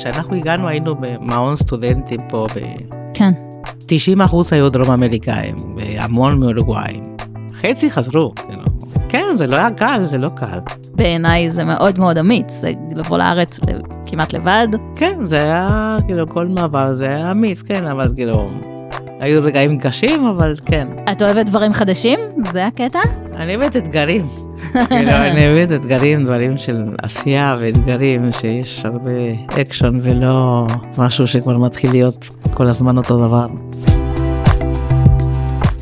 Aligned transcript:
כשאנחנו 0.00 0.36
הגענו 0.36 0.68
היינו 0.68 0.94
במעון 0.94 1.56
סטודנטים 1.56 2.20
פה, 2.28 2.46
כן. 3.14 3.32
90 3.86 4.20
אחוז 4.20 4.52
היו 4.52 4.70
דרום 4.70 4.90
אמריקאים, 4.90 5.54
והמון 5.76 6.40
מאורוגוואים. 6.40 7.16
חצי 7.54 7.90
חזרו, 7.90 8.32
כאילו. 8.34 8.62
כן, 9.08 9.24
זה 9.34 9.46
לא 9.46 9.56
היה 9.56 9.70
קל, 9.70 10.00
זה 10.04 10.18
לא 10.18 10.28
קל. 10.28 10.58
בעיניי 10.94 11.50
זה 11.50 11.64
מאוד 11.64 11.98
מאוד 11.98 12.18
אמיץ, 12.18 12.50
זה 12.50 12.72
לבוא 12.96 13.18
לארץ 13.18 13.60
כמעט 14.06 14.32
לבד. 14.32 14.68
כן, 14.96 15.24
זה 15.24 15.42
היה, 15.42 15.96
כאילו, 16.06 16.28
כל 16.28 16.46
מעבר 16.46 16.94
זה 16.94 17.06
היה 17.06 17.30
אמיץ, 17.30 17.62
כן, 17.62 17.86
אבל 17.86 18.08
כאילו, 18.14 18.50
היו 19.20 19.42
רגעים 19.42 19.78
קשים, 19.78 20.24
אבל 20.24 20.54
כן. 20.66 20.88
את 21.12 21.22
אוהבת 21.22 21.46
דברים 21.46 21.72
חדשים? 21.72 22.18
זה 22.52 22.66
הקטע? 22.66 22.98
אני 23.36 23.56
אוהבת 23.56 23.76
אתגרים. 23.76 24.28
כאילו, 24.88 25.10
אני 25.10 25.48
אוהבת 25.48 25.72
אתגרים, 25.72 26.24
דברים 26.24 26.58
של 26.58 26.84
עשייה 27.02 27.56
ואתגרים, 27.60 28.32
שיש 28.32 28.84
הרבה 28.84 29.10
אקשן 29.60 29.92
ולא 30.02 30.66
משהו 30.98 31.26
שכבר 31.26 31.58
מתחיל 31.58 31.90
להיות 31.90 32.24
כל 32.54 32.66
הזמן 32.66 32.96
אותו 32.96 33.26
דבר. 33.26 33.46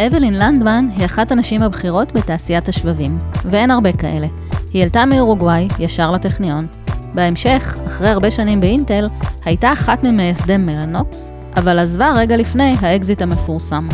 אוולין 0.06 0.34
לנדמן 0.34 0.88
היא 0.96 1.04
אחת 1.04 1.32
הנשים 1.32 1.62
הבכירות 1.62 2.12
בתעשיית 2.12 2.68
השבבים, 2.68 3.18
ואין 3.44 3.70
הרבה 3.70 3.92
כאלה. 3.92 4.26
היא 4.72 4.82
עלתה 4.82 5.06
מאורוגוואי 5.06 5.68
ישר 5.78 6.10
לטכניון. 6.10 6.66
בהמשך, 7.14 7.78
אחרי 7.86 8.08
הרבה 8.08 8.30
שנים 8.30 8.60
באינטל, 8.60 9.08
הייתה 9.44 9.72
אחת 9.72 10.04
ממייסדי 10.04 10.56
מלנוקס, 10.56 11.32
אבל 11.56 11.78
עזבה 11.78 12.12
רגע 12.16 12.36
לפני 12.36 12.74
האקזיט 12.80 13.22
המפורסם. 13.22 13.88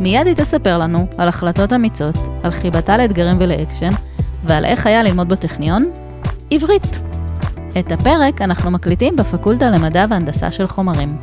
מיד 0.00 0.26
היא 0.26 0.34
תספר 0.34 0.78
לנו 0.78 1.06
על 1.18 1.28
החלטות 1.28 1.72
אמיצות, 1.72 2.18
על 2.42 2.50
חיבתה 2.50 2.96
לאתגרים 2.96 3.36
ולאקשן, 3.40 3.90
ועל 4.44 4.64
איך 4.64 4.86
היה 4.86 5.02
ללמוד 5.02 5.28
בטכניון 5.28 5.90
עברית. 6.50 7.00
את 7.78 7.92
הפרק 7.92 8.42
אנחנו 8.42 8.70
מקליטים 8.70 9.16
בפקולטה 9.16 9.70
למדע 9.70 10.04
והנדסה 10.10 10.50
של 10.50 10.66
חומרים. 10.66 11.16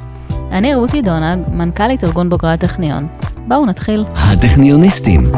אני 0.51 0.75
רותי 0.75 1.01
דונג, 1.01 1.39
מנכ"לית 1.51 2.03
ארגון 2.03 2.29
בוגרי 2.29 2.51
הטכניון. 2.51 3.07
בואו 3.47 3.65
נתחיל. 3.65 4.05
הטכניוניסטים, 4.15 5.31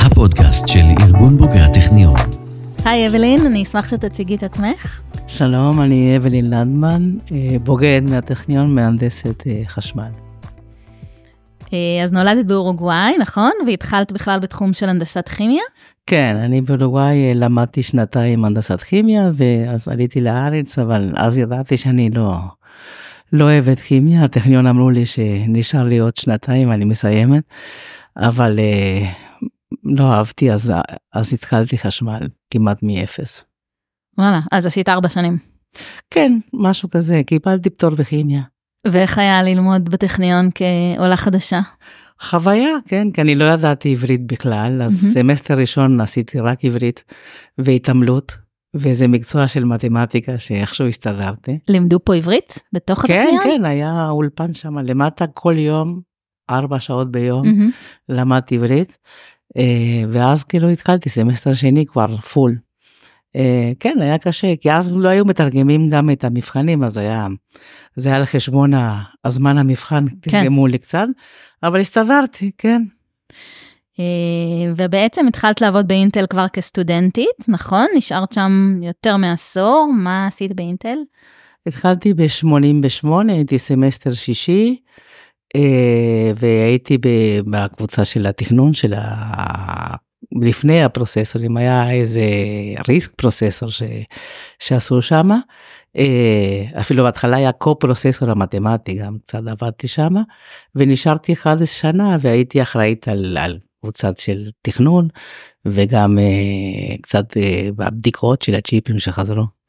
הפודקאסט 0.00 0.68
של 0.68 0.84
ארגון 1.00 1.36
בוגרי 1.36 1.60
הטכניון. 1.60 2.39
היי 2.84 3.08
אוולין, 3.08 3.46
אני 3.46 3.62
אשמח 3.62 3.88
שתציגי 3.88 4.34
את 4.34 4.42
עצמך. 4.42 5.00
שלום, 5.28 5.80
אני 5.80 6.16
אוולין 6.16 6.50
לנדמן, 6.50 7.10
אה, 7.32 7.58
בוגרת 7.58 8.02
מהטכניון, 8.02 8.74
מהנדסת 8.74 9.46
אה, 9.46 9.62
חשמל. 9.66 10.10
אה, 11.72 12.04
אז 12.04 12.12
נולדת 12.12 12.46
באורוגוואי, 12.46 13.18
נכון? 13.18 13.50
והתחלת 13.66 14.12
בכלל 14.12 14.38
בתחום 14.38 14.72
של 14.72 14.88
הנדסת 14.88 15.28
כימיה? 15.28 15.62
כן, 16.06 16.36
אני 16.44 16.60
באורוגוואי 16.60 17.34
למדתי 17.34 17.82
שנתיים 17.82 18.44
הנדסת 18.44 18.80
כימיה, 18.80 19.30
ואז 19.34 19.88
עליתי 19.88 20.20
לארץ, 20.20 20.78
אבל 20.78 21.12
אז 21.16 21.38
ידעתי 21.38 21.76
שאני 21.76 22.10
לא, 22.10 22.38
לא 23.32 23.44
אוהבת 23.44 23.80
כימיה, 23.80 24.24
הטכניון 24.24 24.66
אמרו 24.66 24.90
לי 24.90 25.06
שנשאר 25.06 25.84
לי 25.84 25.98
עוד 25.98 26.16
שנתיים, 26.16 26.72
אני 26.72 26.84
מסיימת, 26.84 27.42
אבל 28.16 28.58
לא 29.84 30.12
אהבתי, 30.12 30.52
אז, 30.52 30.72
אז 31.12 31.34
התחלתי 31.34 31.78
חשמל 31.78 32.28
כמעט 32.50 32.82
מאפס. 32.82 33.44
וואלה, 34.18 34.40
אז 34.52 34.66
עשית 34.66 34.88
ארבע 34.88 35.08
שנים. 35.08 35.38
כן, 36.10 36.38
משהו 36.52 36.90
כזה, 36.90 37.22
קיבלתי 37.26 37.70
פטור 37.70 37.90
בכימיה. 37.90 38.42
ואיך 38.86 39.18
היה 39.18 39.42
ללמוד 39.42 39.88
בטכניון 39.88 40.48
כעולה 40.54 41.16
חדשה? 41.16 41.60
חוויה, 42.20 42.76
כן, 42.86 43.10
כי 43.10 43.20
אני 43.20 43.34
לא 43.34 43.44
ידעתי 43.44 43.92
עברית 43.92 44.26
בכלל, 44.26 44.82
אז 44.82 44.92
mm-hmm. 44.92 45.14
סמסטר 45.14 45.58
ראשון 45.58 46.00
עשיתי 46.00 46.40
רק 46.40 46.64
עברית 46.64 47.04
והתעמלות, 47.58 48.38
וזה 48.74 49.08
מקצוע 49.08 49.48
של 49.48 49.64
מתמטיקה 49.64 50.38
שאיכשהו 50.38 50.86
הסתדרתי. 50.86 51.58
לימדו 51.68 51.98
פה 52.04 52.14
עברית? 52.14 52.58
בתוך 52.72 53.06
כן, 53.06 53.22
הטכניון? 53.22 53.44
כן, 53.44 53.50
כן, 53.58 53.64
היה 53.64 54.08
אולפן 54.10 54.54
שם 54.54 54.78
למטה 54.78 55.26
כל 55.26 55.54
יום, 55.58 56.00
ארבע 56.50 56.80
שעות 56.80 57.12
ביום, 57.12 57.46
mm-hmm. 57.46 57.72
למדתי 58.08 58.54
עברית. 58.54 58.98
אה, 59.56 60.02
ואז 60.10 60.44
כאילו 60.44 60.68
התחלתי 60.68 61.10
סמסטר 61.10 61.54
שני 61.54 61.86
כבר 61.86 62.16
פול. 62.16 62.56
אה, 63.36 63.72
כן 63.80 63.96
היה 64.00 64.18
קשה 64.18 64.56
כי 64.56 64.72
אז 64.72 64.96
לא 64.96 65.08
היו 65.08 65.24
מתרגמים 65.24 65.90
גם 65.90 66.10
את 66.10 66.24
המבחנים 66.24 66.82
אז 66.82 66.96
היה 66.96 67.26
זה 67.96 68.08
היה 68.08 68.18
על 68.18 68.24
חשבון 68.24 68.70
הזמן 69.24 69.58
המבחן 69.58 70.04
כן. 70.08 70.30
תרגמו 70.30 70.66
לי 70.66 70.78
קצת 70.78 71.06
אבל 71.62 71.80
הסתדרתי 71.80 72.50
כן. 72.58 72.82
אה, 73.98 74.72
ובעצם 74.76 75.26
התחלת 75.26 75.60
לעבוד 75.60 75.88
באינטל 75.88 76.26
כבר 76.30 76.48
כסטודנטית 76.48 77.48
נכון 77.48 77.86
נשארת 77.96 78.32
שם 78.32 78.80
יותר 78.82 79.16
מעשור 79.16 79.92
מה 79.96 80.26
עשית 80.26 80.52
באינטל? 80.52 80.98
התחלתי 81.66 82.14
ב-88 82.14 83.08
הייתי 83.28 83.58
סמסטר 83.58 84.10
שישי 84.10 84.76
והייתי 86.36 86.98
בקבוצה 87.46 88.04
של 88.04 88.26
התכנון 88.26 88.74
של 88.74 88.94
ה... 88.94 89.94
לפני 90.42 90.84
ה 90.84 90.91
processors 90.91 91.56
היה 91.56 91.90
איזה 91.90 92.22
RISC 92.88 93.14
processor 93.16 93.70
ש... 93.70 93.82
שעשו 94.58 95.02
שם. 95.02 95.30
אה, 95.96 96.80
אפילו 96.80 97.04
בהתחלה 97.04 97.36
היה 97.36 97.52
קו-פרוססור 97.52 98.30
המתמטי 98.30 98.94
גם 98.94 99.18
קצת 99.18 99.40
עבדתי 99.46 99.88
שם 99.88 100.14
ונשארתי 100.74 101.32
11 101.32 101.66
שנה 101.66 102.16
והייתי 102.20 102.62
אחראית 102.62 103.08
על, 103.08 103.38
על 103.38 103.58
קבוצת 103.80 104.18
של 104.18 104.50
תכנון 104.62 105.08
וגם 105.64 106.18
uh, 106.18 107.02
קצת 107.02 107.36
בבדיקות 107.76 108.42
של 108.42 108.54
הצ'יפים 108.54 108.98
שחזרו. 108.98 109.59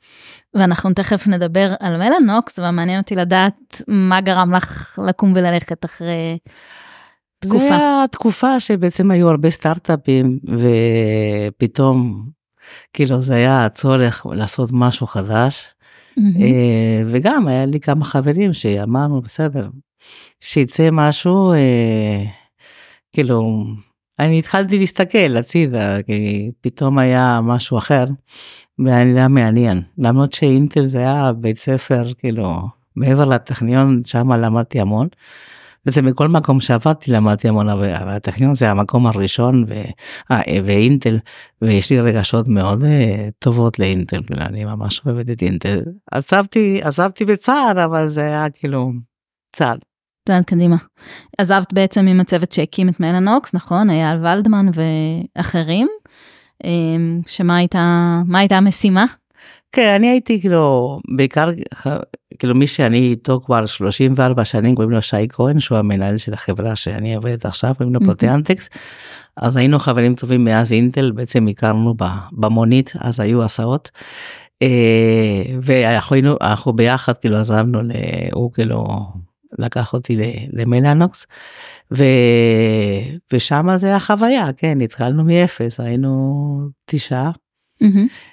ואנחנו 0.53 0.93
תכף 0.93 1.27
נדבר 1.27 1.73
על 1.79 1.97
מלאנוקס, 1.97 2.59
ומעניין 2.59 2.99
אותי 2.99 3.15
לדעת 3.15 3.81
מה 3.87 4.21
גרם 4.21 4.53
לך 4.53 4.99
לקום 5.07 5.33
וללכת 5.35 5.85
אחרי 5.85 6.37
תקופה. 7.39 7.59
זה 7.59 7.75
היה 7.75 8.05
תקופה 8.11 8.59
שבעצם 8.59 9.11
היו 9.11 9.29
הרבה 9.29 9.49
סטארט-אפים, 9.49 10.39
ופתאום, 11.47 12.25
כאילו 12.93 13.21
זה 13.21 13.35
היה 13.35 13.65
הצורך 13.65 14.25
לעשות 14.25 14.69
משהו 14.73 15.07
חדש. 15.07 15.73
Mm-hmm. 16.19 16.43
וגם 17.05 17.47
היה 17.47 17.65
לי 17.65 17.79
כמה 17.79 18.05
חברים 18.05 18.53
שאמרנו, 18.53 19.21
בסדר, 19.21 19.69
שיצא 20.39 20.89
משהו, 20.91 21.51
אה, 21.51 22.23
כאילו, 23.13 23.63
אני 24.19 24.39
התחלתי 24.39 24.79
להסתכל 24.79 25.37
הצידה, 25.37 26.01
כי 26.03 26.51
פתאום 26.61 26.97
היה 26.97 27.39
משהו 27.43 27.77
אחר. 27.77 28.05
והיה 28.79 29.27
מעניין 29.27 29.81
למרות 29.97 30.33
שאינטל 30.33 30.85
זה 30.85 30.97
היה 30.97 31.33
בית 31.33 31.59
ספר 31.59 32.13
כאילו 32.17 32.61
מעבר 32.95 33.25
לטכניון 33.25 34.01
שם 34.05 34.31
למדתי 34.31 34.79
המון. 34.79 35.07
וזה 35.85 36.01
מכל 36.01 36.27
מקום 36.27 36.59
שעבדתי 36.59 37.11
למדתי 37.11 37.47
המון 37.47 37.69
אבל 37.69 38.09
הטכניון 38.09 38.55
זה 38.55 38.71
המקום 38.71 39.07
הראשון 39.07 39.65
ו... 39.67 39.73
אה, 40.31 40.41
ואינטל 40.65 41.19
ויש 41.61 41.91
לי 41.91 41.99
רגשות 41.99 42.47
מאוד 42.47 42.83
uh, 42.83 42.85
טובות 43.39 43.79
לאינטל 43.79 44.23
כאילו, 44.23 44.41
אני 44.41 44.65
ממש 44.65 45.01
אוהבת 45.05 45.29
את 45.29 45.41
אינטל 45.41 45.81
עזבתי 46.11 46.81
עזבתי 46.83 47.25
בצער 47.25 47.85
אבל 47.85 48.07
זה 48.07 48.21
היה 48.21 48.49
כאילו 48.49 48.91
צער. 49.55 49.75
צעד 50.27 50.45
קדימה. 50.45 50.75
עזבת 51.37 51.73
בעצם 51.73 52.07
עם 52.07 52.19
הצוות 52.19 52.51
שהקים 52.51 52.89
את 52.89 52.99
מלאנוקס 52.99 53.53
נכון 53.53 53.89
אייל 53.89 54.17
ולדמן 54.17 54.65
ואחרים 54.73 55.87
שמה 57.27 57.57
הייתה, 57.57 58.21
מה 58.27 58.39
הייתה 58.39 58.57
המשימה? 58.57 59.05
כן, 59.71 59.93
אני 59.95 60.09
הייתי 60.09 60.41
כאילו, 60.41 60.99
בעיקר, 61.15 61.49
כאילו 62.39 62.55
מי 62.55 62.67
שאני 62.67 62.97
איתו 62.97 63.41
כבר 63.45 63.65
34 63.65 64.45
שנים, 64.45 64.75
קוראים 64.75 64.91
לו 64.91 65.01
שי 65.01 65.27
כהן, 65.29 65.59
שהוא 65.59 65.77
המנהל 65.77 66.17
של 66.17 66.33
החברה 66.33 66.75
שאני 66.75 67.15
עובדת 67.15 67.45
עכשיו, 67.45 67.73
קוראים 67.77 67.93
לו 67.93 67.99
פרוטיאנטקס. 68.01 68.69
אז 69.37 69.55
היינו 69.55 69.79
חברים 69.79 70.15
טובים 70.15 70.45
מאז 70.45 70.73
אינטל, 70.73 71.11
בעצם 71.11 71.47
הכרנו 71.47 71.95
במונית, 72.31 72.93
אז 72.99 73.19
היו 73.19 73.43
הסעות. 73.43 73.91
אה, 74.61 75.43
ואנחנו 75.61 76.73
ביחד 76.73 77.13
כאילו 77.17 77.37
עזבנו, 77.37 77.79
הוא 78.31 78.51
כאילו 78.51 79.07
לקח 79.61 79.93
אותי 79.93 80.17
למלאנוקס. 80.53 81.25
ו... 81.93 82.03
ושם 83.33 83.67
זה 83.75 83.87
היה 83.87 83.99
חוויה, 83.99 84.49
כן, 84.57 84.81
התחלנו 84.81 85.23
מאפס, 85.23 85.79
היינו 85.79 86.69
תשעה. 86.85 87.31
Mm-hmm. 87.83 88.31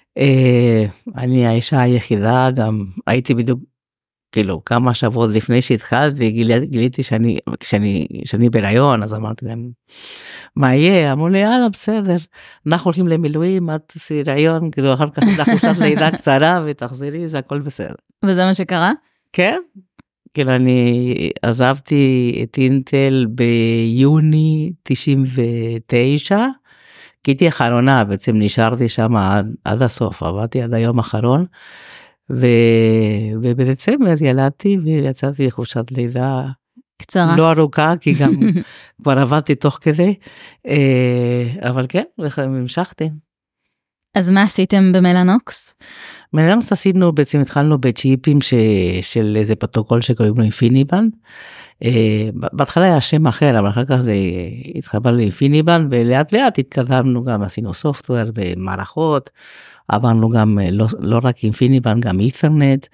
אני 1.17 1.47
האישה 1.47 1.81
היחידה, 1.81 2.49
גם 2.55 2.85
הייתי 3.07 3.35
בדיוק, 3.35 3.61
כאילו, 4.33 4.65
כמה 4.65 4.95
שבועות 4.95 5.31
לפני 5.31 5.63
שהתחלתי, 5.63 6.31
גיל, 6.31 6.59
גיליתי 6.65 7.03
שאני, 7.03 7.39
כשאני, 7.61 8.07
שאני 8.25 8.51
בהיריון, 8.51 9.03
אז 9.03 9.15
אמרתי 9.15 9.47
להם, 9.47 9.71
מה 10.57 10.75
יהיה? 10.75 11.13
אמרו 11.13 11.29
לי, 11.29 11.39
יאללה, 11.39 11.69
בסדר, 11.69 12.17
אנחנו 12.67 12.85
הולכים 12.85 13.09
למילואים, 13.09 13.71
את 13.71 13.81
תעשי 13.87 14.23
הריון, 14.27 14.71
כאילו, 14.71 14.95
אחר 14.95 15.09
כך 15.11 15.23
חופשת 15.45 15.75
לידה 15.83 16.11
קצרה 16.11 16.65
ותחזרי, 16.67 17.29
זה 17.29 17.39
הכל 17.39 17.61
בסדר. 17.61 17.95
וזה 18.25 18.45
מה 18.45 18.55
שקרה? 18.55 18.93
כן, 19.33 19.59
כאילו 20.39 20.55
אני 20.55 21.15
עזבתי 21.43 22.41
את 22.43 22.59
אינטל 22.59 23.27
ביוני 23.29 24.73
99, 24.83 26.47
כי 27.23 27.31
הייתי 27.31 27.49
אחרונה, 27.49 28.05
בעצם 28.05 28.37
נשארתי 28.37 28.89
שם 28.89 29.17
עד, 29.17 29.55
עד 29.65 29.83
הסוף, 29.83 30.23
עבדתי 30.23 30.63
עד 30.63 30.75
היום 30.75 30.99
האחרון, 30.99 31.45
ו... 32.31 32.47
ובדצמבר 33.43 34.15
ילדתי 34.21 34.79
ויצאתי 34.85 35.47
לחופשת 35.47 35.85
לידה 35.91 36.47
קצרה. 37.03 37.37
לא 37.37 37.53
ארוכה 37.53 37.93
כי 38.01 38.15
גם 38.15 38.33
כבר 39.03 39.19
עבדתי 39.19 39.55
תוך 39.55 39.79
כדי 39.81 40.15
אה, 40.67 41.69
אבל 41.71 41.87
כן 41.89 42.05
המשכתי. 42.37 43.11
אז 44.15 44.31
מה 44.31 44.43
עשיתם 44.43 44.93
במלנוקס? 44.93 45.75
מלנוקס 46.33 46.73
עשינו 46.73 47.13
בעצם 47.13 47.41
התחלנו 47.41 47.79
בצ'יפים 47.79 48.41
ש... 48.41 48.55
של 49.03 49.37
איזה 49.37 49.55
פרוטוקול 49.55 50.01
שקוראים 50.01 50.35
לו 50.37 50.43
InfiniBand. 50.43 51.09
אה, 51.85 52.29
בהתחלה 52.33 52.85
היה 52.85 53.01
שם 53.01 53.27
אחר 53.27 53.59
אבל 53.59 53.69
אחר 53.69 53.85
כך 53.85 53.97
זה 53.97 54.15
התחבר 54.75 55.11
ל 55.11 55.18
InfiniBand 55.18 55.87
ולאט 55.91 56.33
לאט 56.33 56.59
התקדמנו 56.59 57.25
גם 57.25 57.43
עשינו 57.43 57.75
software 57.75 58.23
ומערכות 58.35 59.31
עברנו 59.89 60.31
גם 60.31 60.59
לא, 60.73 60.87
לא 60.99 61.21
רק 61.23 61.45
InfiniBand 61.45 62.01
גם 62.01 62.21
אית'רנט 62.21 62.87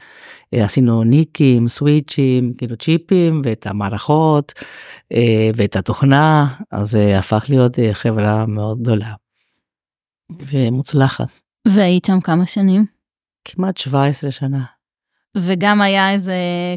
עשינו 0.52 1.04
ניקים 1.04 1.68
סוויצ'ים 1.68 2.52
כאילו 2.58 2.76
צ'יפים 2.76 3.42
ואת 3.44 3.66
המערכות 3.66 4.52
ואת 5.56 5.76
התוכנה 5.76 6.46
אז 6.70 6.90
זה 6.90 7.18
הפך 7.18 7.44
להיות 7.48 7.78
חברה 7.92 8.46
מאוד 8.46 8.82
גדולה. 8.82 9.12
ומוצלחת. 10.50 11.26
והיית 11.68 12.04
שם 12.04 12.20
כמה 12.20 12.46
שנים? 12.46 12.93
כמעט 13.44 13.76
17 13.76 14.30
שנה. 14.30 14.64
וגם 15.36 15.80
היה 15.80 16.12
איזה 16.12 16.34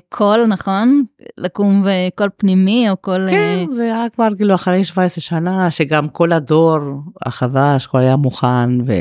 קול 0.09 0.45
נכון 0.45 1.03
לקום 1.37 1.85
וקול 1.85 2.29
פנימי 2.37 2.89
או 2.89 2.97
קול 2.97 3.27
כן 3.31 3.65
זה 3.69 3.83
היה 3.83 4.09
כבר 4.15 4.27
כאילו 4.35 4.55
אחרי 4.55 4.83
17 4.83 5.21
שנה 5.21 5.71
שגם 5.71 6.09
כל 6.09 6.31
הדור 6.31 6.79
החדש 7.25 7.87
כבר 7.87 7.99
היה 7.99 8.15
מוכן 8.15 8.81
ו... 8.85 8.93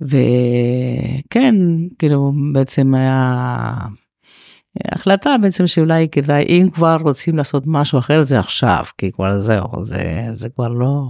וכן 0.00 1.54
כאילו 1.98 2.32
בעצם 2.52 2.94
היה 2.94 3.72
החלטה 4.84 5.34
בעצם 5.42 5.66
שאולי 5.66 6.08
כדאי 6.12 6.44
אם 6.48 6.68
כבר 6.74 6.96
רוצים 7.00 7.36
לעשות 7.36 7.62
משהו 7.66 7.98
אחר 7.98 8.22
זה 8.22 8.38
עכשיו 8.38 8.84
כי 8.98 9.12
כבר 9.12 9.38
זהו 9.38 9.84
זה 9.84 10.28
זה 10.32 10.48
כבר 10.48 10.68
לא 10.68 11.04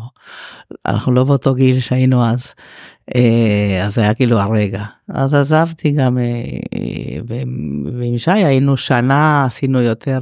אנחנו 0.87 1.13
לא 1.13 1.25
באותו 1.25 1.55
גיל 1.55 1.81
שהיינו 1.81 2.25
אז 2.25 2.55
אז 3.85 3.99
היה 3.99 4.15
כאילו 4.15 4.39
הרגע 4.39 4.85
אז 5.09 5.35
עזבתי 5.35 5.91
גם 5.91 6.19
ועם 7.99 8.19
שי 8.19 8.31
היינו 8.31 8.77
שנה 8.77 9.45
עשינו 9.45 9.81
יותר 9.81 10.19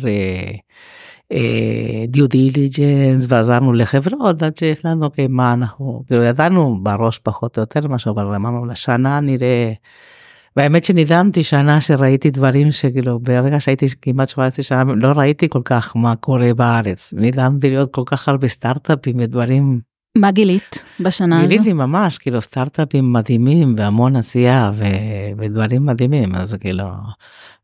דיו 2.08 2.28
דיליג'נס 2.28 3.26
ועזרנו 3.28 3.72
לחברות 3.72 4.42
עד 4.42 4.56
שהחלטנו 4.56 5.04
אוקיי 5.04 5.26
מה 5.26 5.52
אנחנו 5.52 6.02
כאילו 6.06 6.22
ידענו 6.22 6.78
בראש 6.82 7.18
פחות 7.18 7.58
או 7.58 7.60
יותר 7.60 7.88
משהו 7.88 8.12
אבל 8.12 8.34
אמרנו 8.34 8.66
לשנה 8.66 9.20
נראה. 9.20 9.72
והאמת 10.56 10.84
שנדהמתי 10.84 11.44
שנה 11.44 11.80
שראיתי 11.80 12.30
דברים 12.30 12.70
שכאילו 12.70 13.18
ברגע 13.18 13.60
שהייתי 13.60 13.86
כמעט 14.02 14.28
17 14.28 14.62
שנה 14.62 14.84
לא 14.96 15.12
ראיתי 15.16 15.48
כל 15.48 15.62
כך 15.64 15.96
מה 15.96 16.16
קורה 16.16 16.54
בארץ 16.54 17.14
נדהמתי 17.16 17.70
להיות 17.70 17.92
כל 17.92 18.02
כך 18.06 18.28
הרבה 18.28 18.48
סטארט-אפים 18.48 19.16
ודברים. 19.18 19.80
מה 20.18 20.30
גילית 20.30 20.84
בשנה 21.00 21.38
הזו? 21.40 21.48
גיליתי 21.48 21.72
ממש 21.72 22.18
כאילו 22.18 22.40
סטארט-אפים 22.40 23.12
מדהימים 23.12 23.74
והמון 23.78 24.16
עשייה 24.16 24.70
ו... 24.74 24.84
ודברים 25.38 25.86
מדהימים 25.86 26.34
אז 26.34 26.54
כאילו 26.54 26.84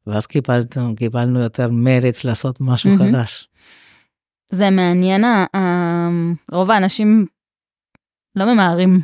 ואז 0.06 0.26
קיבלנו 0.26 0.96
קיבלנו 0.96 1.40
יותר 1.40 1.68
מרץ 1.70 2.24
לעשות 2.24 2.60
משהו 2.60 2.94
mm-hmm. 2.94 2.98
חדש. 2.98 3.48
זה 4.52 4.70
מעניין 4.70 5.24
רוב 6.52 6.70
האנשים 6.70 7.26
לא 8.36 8.54
ממהרים 8.54 9.00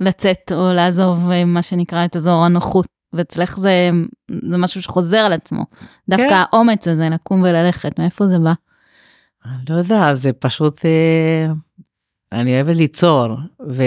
לצאת 0.00 0.52
או 0.52 0.72
לעזוב 0.72 1.30
מה 1.46 1.62
שנקרא 1.62 2.04
את 2.04 2.16
אזור 2.16 2.44
הנוחות 2.44 2.95
ואצלך 3.16 3.58
זה, 3.58 3.90
זה 4.30 4.56
משהו 4.58 4.82
שחוזר 4.82 5.18
על 5.18 5.32
עצמו. 5.32 5.64
דווקא 6.08 6.28
כן. 6.28 6.34
האומץ 6.34 6.88
הזה 6.88 7.08
לקום 7.08 7.42
וללכת, 7.42 7.98
מאיפה 7.98 8.26
זה 8.26 8.38
בא? 8.38 8.52
אני 9.44 9.64
לא 9.68 9.74
יודע, 9.74 10.14
זה 10.14 10.32
פשוט, 10.32 10.84
אה, 10.84 11.52
אני 12.32 12.54
אוהבת 12.54 12.76
ליצור, 12.76 13.28
ו, 13.68 13.82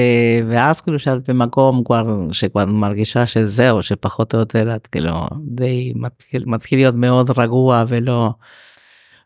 ואז 0.49 0.81
כאילו 0.81 0.99
שאת 0.99 1.29
במקום 1.29 1.83
כבר, 1.83 2.31
שכבר 2.31 2.65
מרגישה 2.65 3.27
שזהו, 3.27 3.83
שפחות 3.83 4.33
או 4.33 4.39
יותר 4.39 4.75
את 4.75 4.87
כאילו 4.87 5.27
די 5.45 5.93
מתחיל, 5.95 6.43
מתחיל 6.47 6.79
להיות 6.79 6.95
מאוד 6.95 7.39
רגוע 7.39 7.83
ולא... 7.87 8.33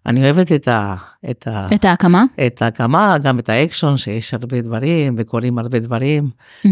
אני 0.05 0.23
אוהבת 0.23 0.51
את 0.51 0.67
ה... 0.67 0.95
את, 1.31 1.47
ה, 1.47 1.67
את 1.75 1.85
ההקמה? 1.85 2.23
את 2.47 2.61
ההקמה, 2.61 3.17
גם 3.23 3.39
את 3.39 3.50
האקשון, 3.50 3.97
שיש 3.97 4.33
הרבה 4.33 4.61
דברים 4.61 5.15
וקורים 5.17 5.59
הרבה 5.59 5.79
דברים. 5.79 6.29
Mm-hmm. 6.65 6.69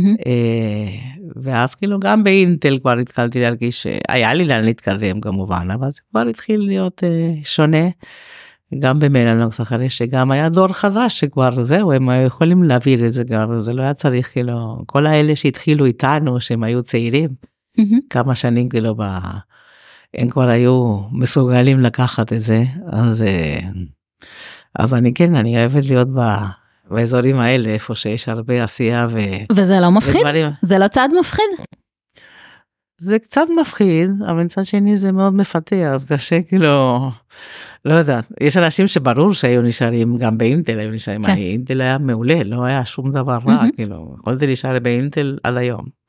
ואז 1.35 1.75
כאילו 1.75 1.99
גם 1.99 2.23
באינטל 2.23 2.79
כבר 2.81 2.97
התחלתי 2.97 3.41
להרגיש 3.41 3.83
שהיה 3.83 4.33
לי 4.33 4.45
לאן 4.45 4.63
להתקדם 4.63 5.21
כמובן, 5.21 5.67
אבל 5.73 5.91
זה 5.91 6.01
כבר 6.11 6.21
התחיל 6.21 6.65
להיות 6.65 7.03
אה, 7.03 7.31
שונה. 7.43 7.87
גם 8.79 8.99
במלאנוקס 8.99 9.61
אחרי 9.61 9.89
שגם 9.89 10.31
היה 10.31 10.49
דור 10.49 10.67
חדש 10.67 11.19
שכבר 11.19 11.63
זהו 11.63 11.91
הם 11.91 12.09
היו 12.09 12.27
יכולים 12.27 12.63
להעביר 12.63 13.05
את 13.05 13.13
זה 13.13 13.23
כבר 13.23 13.59
זה 13.59 13.73
לא 13.73 13.83
היה 13.83 13.93
צריך 13.93 14.31
כאילו 14.31 14.83
כל 14.85 15.05
האלה 15.05 15.35
שהתחילו 15.35 15.85
איתנו 15.85 16.41
שהם 16.41 16.63
היו 16.63 16.83
צעירים 16.83 17.29
mm-hmm. 17.79 17.95
כמה 18.09 18.35
שנים 18.35 18.69
כאילו 18.69 18.95
ב... 18.95 19.03
הם 20.13 20.29
כבר 20.29 20.49
היו 20.49 20.99
מסוגלים 21.11 21.79
לקחת 21.79 22.33
את 22.33 22.41
זה 22.41 22.63
אז 22.91 23.21
אה, 23.21 23.59
אז 24.79 24.93
אני 24.93 25.13
כן 25.13 25.35
אני 25.35 25.57
אוהבת 25.57 25.85
להיות 25.85 26.07
ב... 26.07 26.19
באזורים 26.91 27.39
האלה 27.39 27.69
איפה 27.69 27.95
שיש 27.95 28.29
הרבה 28.29 28.63
עשייה 28.63 29.07
ו... 29.09 29.19
וזה 29.51 29.79
לא 29.79 29.91
מפחיד? 29.91 30.15
ודברים... 30.15 30.47
זה 30.61 30.77
לא 30.77 30.87
צעד 30.87 31.11
מפחיד? 31.19 31.45
זה 32.97 33.19
קצת 33.19 33.45
מפחיד 33.61 34.09
אבל 34.25 34.43
מצד 34.43 34.65
שני 34.65 34.97
זה 34.97 35.11
מאוד 35.11 35.33
מפתה 35.33 35.93
אז 35.93 36.05
קשה 36.05 36.41
כאילו 36.41 37.09
לא 37.85 37.93
יודעת 37.93 38.31
יש 38.41 38.57
אנשים 38.57 38.87
שברור 38.87 39.33
שהיו 39.33 39.61
נשארים 39.61 40.17
גם 40.17 40.37
באינטל 40.37 40.79
היו 40.79 40.91
נשארים 40.91 41.25
כן. 41.25 41.35
אינטל 41.35 41.81
היה 41.81 41.97
מעולה 41.97 42.43
לא 42.43 42.63
היה 42.63 42.85
שום 42.85 43.11
דבר 43.11 43.37
רע 43.47 43.63
mm-hmm. 43.63 43.75
כאילו 43.75 44.15
יכולתי 44.19 44.45
להישאר 44.45 44.79
באינטל 44.79 45.37
עד 45.43 45.57
היום. 45.57 46.00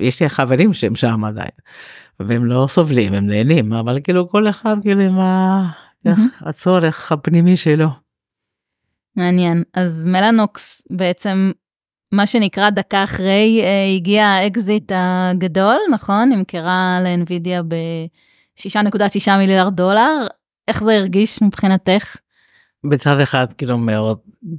יש 0.00 0.22
לי 0.22 0.28
חברים 0.28 0.72
שהם 0.72 0.94
שם 0.94 1.24
עדיין 1.24 1.50
והם 2.20 2.44
לא 2.44 2.66
סובלים 2.68 3.12
הם 3.14 3.26
נהנים 3.26 3.72
אבל 3.72 4.00
כאילו 4.04 4.28
כל 4.28 4.48
אחד 4.48 4.76
כאילו 4.82 5.02
עם 5.02 5.18
הצורך 6.40 7.12
הפנימי 7.12 7.56
שלו. 7.56 7.88
מעניין. 9.16 9.62
אז 9.74 10.06
מלנוקס 10.06 10.82
בעצם 10.90 11.52
מה 12.12 12.26
שנקרא 12.26 12.70
דקה 12.70 13.04
אחרי 13.04 13.60
אה, 13.62 13.96
הגיע 13.96 14.24
האקזיט 14.24 14.92
הגדול 14.94 15.76
נכון? 15.92 16.32
נמכרה 16.32 17.00
לאנבידיה 17.04 17.62
ב-6.6 17.62 19.30
מיליארד 19.38 19.76
דולר. 19.76 20.26
איך 20.68 20.84
זה 20.84 20.96
הרגיש 20.96 21.42
מבחינתך? 21.42 22.16
בצד 22.84 23.20
אחד 23.20 23.52
כאילו 23.52 23.78
מאוד 23.78 24.18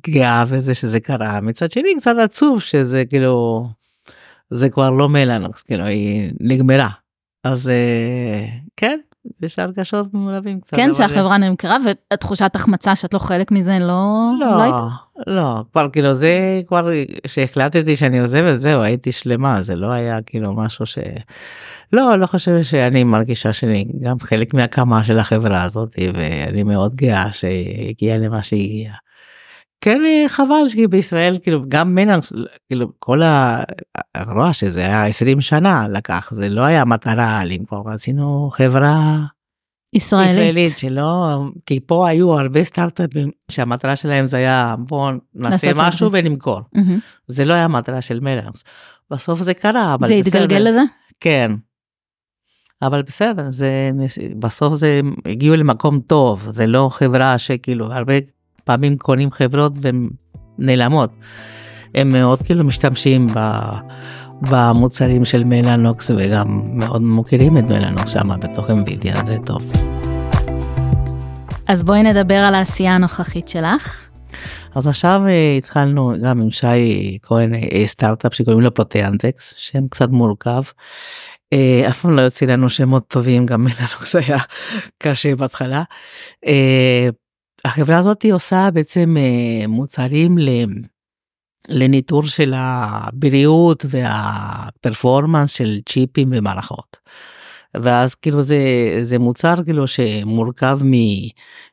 גאה 0.10 0.46
בזה 0.46 0.76
שזה 0.76 1.00
קרה. 1.00 1.42
מצד 1.42 1.72
שני 1.72 1.96
קצת 1.98 2.16
עצוב 2.24 2.62
שזה 2.62 3.06
כאילו 3.06 3.68
זה 4.50 4.70
כבר 4.70 4.90
לא 4.90 5.10
מלאנוקס 5.10 5.64
כאילו 5.64 5.86
היא 5.86 6.32
נגמרה 6.40 6.90
אז 7.44 7.70
אה, 7.70 8.46
כן 8.78 9.00
יש 9.42 9.60
הרגשות 9.60 10.14
מעורבים 10.14 10.60
קצת. 10.60 10.78
כן, 10.78 10.94
שהחברה 10.94 11.38
נמכרה 11.38 11.78
ותחושת 12.14 12.52
החמצה 12.56 12.96
שאת 12.96 13.14
לא 13.14 13.20
חלק 13.20 13.52
מזה 13.52 13.80
לא... 13.80 14.32
לא, 14.40 14.58
לא, 14.58 14.88
לא, 15.28 15.64
כבר 15.72 15.90
כאילו 15.90 16.14
זה 16.14 16.62
כבר 16.68 16.88
שהחלטתי 17.28 17.96
שאני 17.96 18.20
עוזבת 18.20 18.56
זהו 18.58 18.82
הייתי 18.82 19.12
שלמה 19.12 19.62
זה 19.62 19.76
לא 19.76 19.92
היה 19.92 20.22
כאילו 20.22 20.54
משהו 20.54 20.86
ש... 20.86 20.98
לא, 21.94 22.16
לא 22.16 22.26
חושב 22.26 22.64
שאני 22.64 23.04
מרגישה 23.04 23.54
שאני 23.54 23.86
גם 24.02 24.20
חלק 24.20 24.54
מהקמה 24.54 25.04
של 25.04 25.20
החברה 25.20 25.64
הזאת 25.64 25.96
ואני 26.14 26.64
מאוד 26.64 26.96
גאה 26.96 27.32
שהגיעה 27.32 28.18
למה 28.18 28.42
שהגיעה. 28.42 28.96
כן 29.82 30.02
חבל 30.28 30.70
שבישראל 30.70 31.38
כאילו 31.42 31.62
גם 31.68 31.96
מנקס 31.96 32.34
כאילו 32.68 32.92
כל 33.00 33.24
ה... 33.24 33.64
רואה 34.28 34.54
שזה 34.54 34.80
היה 34.80 35.06
20 35.06 35.42
שנה 35.42 35.88
לקח 35.88 36.30
זה 36.34 36.50
לא 36.50 36.62
היה 36.62 36.86
מטרה 36.86 37.46
למכור 37.46 37.90
עשינו 37.90 38.50
חברה 38.54 39.18
ישראלית. 39.94 40.32
ישראלית 40.32 40.78
שלא 40.78 41.44
כי 41.66 41.80
פה 41.80 42.08
היו 42.08 42.40
הרבה 42.40 42.64
סטארט-אפים 42.64 43.32
שהמטרה 43.52 43.96
שלהם 43.96 44.26
זה 44.26 44.38
היה 44.38 44.76
בוא 44.80 45.12
נעשה 45.34 45.72
משהו 45.76 46.10
ונמכור 46.12 46.62
mm-hmm. 46.76 47.00
זה 47.28 47.46
לא 47.46 47.54
היה 47.54 47.68
מטרה 47.68 48.02
של 48.02 48.20
מנקס 48.20 48.64
בסוף 49.12 49.42
זה 49.42 49.54
קרה 49.54 49.94
אבל 49.94 50.08
זה 50.08 50.14
התגלגל 50.14 50.58
לזה 50.58 50.82
כן. 51.20 51.52
אבל 52.82 53.02
בסדר 53.02 53.52
זה 53.52 53.92
בסוף 54.40 54.74
זה 54.74 55.02
הגיעו 55.26 55.56
למקום 55.56 56.00
טוב 56.00 56.48
זה 56.50 56.68
לא 56.68 56.90
חברה 56.92 57.38
שכאילו 57.38 57.94
הרבה 57.94 58.14
פעמים 58.68 58.98
קונים 58.98 59.32
חברות 59.32 59.74
והן 59.82 60.10
נעלמות. 60.58 61.10
הם 61.96 62.10
מאוד 62.10 62.42
כאילו 62.42 62.64
משתמשים 62.64 63.28
ב, 63.28 63.40
במוצרים 64.42 65.26
של 65.26 65.44
מלאנוקס 65.44 66.12
וגם 66.18 66.62
מאוד 66.74 67.02
מוכירים 67.02 67.58
את 67.58 67.64
מלאנוקס 67.64 68.10
שם 68.10 68.40
בתוך 68.40 68.70
אמבידיה, 68.70 69.16
זה 69.26 69.38
טוב. 69.46 69.72
אז 71.68 71.84
בואי 71.84 72.04
נדבר 72.04 72.36
על 72.36 72.56
העשייה 72.56 72.96
הנוכחית 72.96 73.48
שלך. 73.48 74.10
אז 74.76 74.88
עכשיו 74.88 75.22
אה, 75.28 75.56
התחלנו 75.58 76.14
גם 76.24 76.42
עם 76.42 76.52
שי 76.52 77.18
כהן 77.22 77.54
אה, 77.54 77.84
סטארט-אפ 77.86 78.34
שקוראים 78.34 78.62
לו 78.62 78.74
פרוטיאנטקס, 78.74 79.54
שם 79.58 79.88
קצת 79.88 80.10
מורכב. 80.10 80.62
אה, 81.54 81.86
אף 81.88 82.02
פעם 82.02 82.16
לא 82.16 82.22
יוצא 82.22 82.46
לנו 82.46 82.70
שמות 82.70 83.08
טובים, 83.08 83.46
גם 83.46 83.68
זה 84.12 84.20
היה 84.28 84.38
קשה 84.98 85.36
בהתחלה. 85.36 85.84
החברה 87.66 87.98
הזאת 87.98 88.26
עושה 88.32 88.70
בעצם 88.74 89.16
אה, 89.18 89.68
מוצרים. 89.68 90.38
לניטור 91.70 92.24
של 92.24 92.54
הבריאות 92.56 93.86
וה 93.90 94.15
performance 94.15 95.52
של 95.52 95.80
צ'יפים 95.90 96.30
ומערכות. 96.32 96.98
ואז 97.74 98.16
כאילו 98.16 98.42
זה 98.42 98.60
זה 99.02 99.20
מוצר 99.20 99.64
כאילו 99.66 99.88
שמורכב 99.88 100.80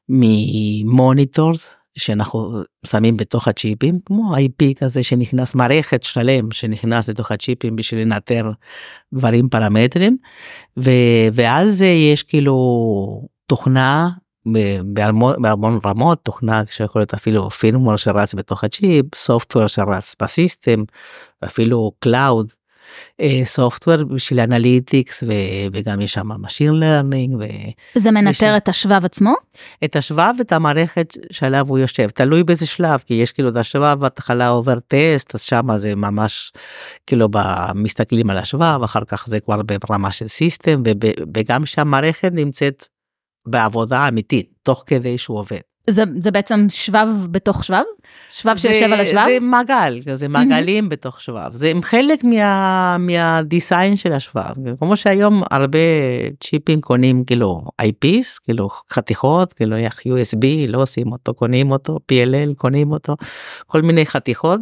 מ 0.09 0.27
monitors 0.27 1.77
שאנחנו 1.99 2.63
שמים 2.87 3.17
בתוך 3.17 3.49
הצ'יפים 3.49 3.99
כמו 4.07 4.37
IP 4.37 4.75
כזה 4.79 5.03
שנכנס 5.03 5.55
מערכת 5.55 6.03
שלם 6.03 6.51
שנכנס 6.51 7.09
לתוך 7.09 7.33
הצ'יפים 7.33 7.77
בשביל 7.77 8.01
לנטר 8.01 8.51
דברים 9.15 9.49
פרמטרים 9.49 10.17
ו, 10.79 10.91
ועל 11.33 11.71
זה 11.71 11.87
יש 11.87 12.23
כאילו 12.23 13.29
תוכנה 13.47 14.11
בהמון, 14.85 15.79
רמות 15.85 16.19
תוכנה 16.23 16.63
שיכול 16.71 17.01
להיות 17.01 17.15
אפילו 17.15 17.51
firmware 17.51 17.97
שרץ 17.97 18.35
בתוך 18.35 18.65
הצ'יפ 18.65 19.15
software 19.15 19.67
שרץ 19.67 20.17
ב 20.23 20.32
system 20.32 20.85
אפילו 21.45 21.93
cloud 21.99 22.53
software 23.45 24.05
בשביל 24.05 24.41
analytics 24.41 25.25
וגם 25.73 26.01
יש 26.01 26.13
שם 26.13 26.29
machine 26.29 26.73
learning. 26.73 27.45
זה 27.95 28.11
מנטר. 28.11 28.57
את 28.57 28.69
השבב 28.69 29.05
עצמו? 29.05 29.35
את 29.85 29.97
השבב 29.97 30.33
ואת 30.39 30.53
המערכת 30.53 31.17
שעליו 31.31 31.67
הוא 31.69 31.79
יושב 31.79 32.09
תלוי 32.09 32.45
באיזה 32.45 32.67
שלב 32.67 33.03
כי 33.07 33.15
יש 33.15 33.33
כאילו 33.33 33.49
את 33.49 33.57
השבב 33.57 33.97
בהתחלה 34.01 34.49
עובר 34.49 34.79
טסט 34.89 35.35
אז 35.35 35.43
שמה 35.43 35.79
זה 35.79 35.95
ממש 35.95 36.53
כאילו 37.07 37.29
מסתכלים 37.75 38.31
על 38.31 38.39
השבב 38.39 38.81
אחר 38.85 39.05
כך 39.05 39.27
זה 39.27 39.41
כבר 39.41 39.61
ברמה 39.89 40.13
של 40.13 40.29
סיסטם 40.29 40.83
וגם 41.35 41.67
שהמערכת 41.67 42.33
נמצאת 42.33 42.89
בעבודה 43.47 44.09
אמיתית 44.09 44.47
תוך 44.63 44.85
כדי 44.87 45.19
שהוא 45.19 45.39
עובד. 45.39 45.61
זה, 45.91 46.03
זה 46.21 46.31
בעצם 46.31 46.67
שבב 46.69 47.09
בתוך 47.31 47.65
שבב? 47.65 47.83
שבב 48.31 48.57
שיושב 48.57 48.93
על 48.93 49.01
השבב? 49.01 49.25
זה 49.25 49.39
מעגל, 49.41 50.01
זה 50.15 50.29
מעגלים 50.29 50.85
mm-hmm. 50.85 50.89
בתוך 50.89 51.21
שבב. 51.21 51.51
זה 51.53 51.73
חלק 51.83 52.25
מה, 52.25 52.97
מהדיסיין 52.99 53.97
של 53.97 54.13
השבב. 54.13 54.55
כמו 54.79 54.97
שהיום 54.97 55.43
הרבה 55.51 55.79
צ'יפים 56.41 56.81
קונים 56.81 57.25
כאילו 57.25 57.63
IPs, 57.83 58.41
כאילו 58.45 58.69
חתיכות, 58.91 59.53
כאילו 59.53 59.77
איך 59.77 60.01
USB, 60.01 60.47
לא 60.69 60.83
עושים 60.83 61.13
אותו, 61.13 61.35
קונים 61.35 61.71
אותו, 61.71 61.99
PLL, 62.13 62.55
קונים 62.57 62.93
אותו, 62.93 63.17
כל 63.67 63.83
מיני 63.83 64.07
חתיכות. 64.07 64.61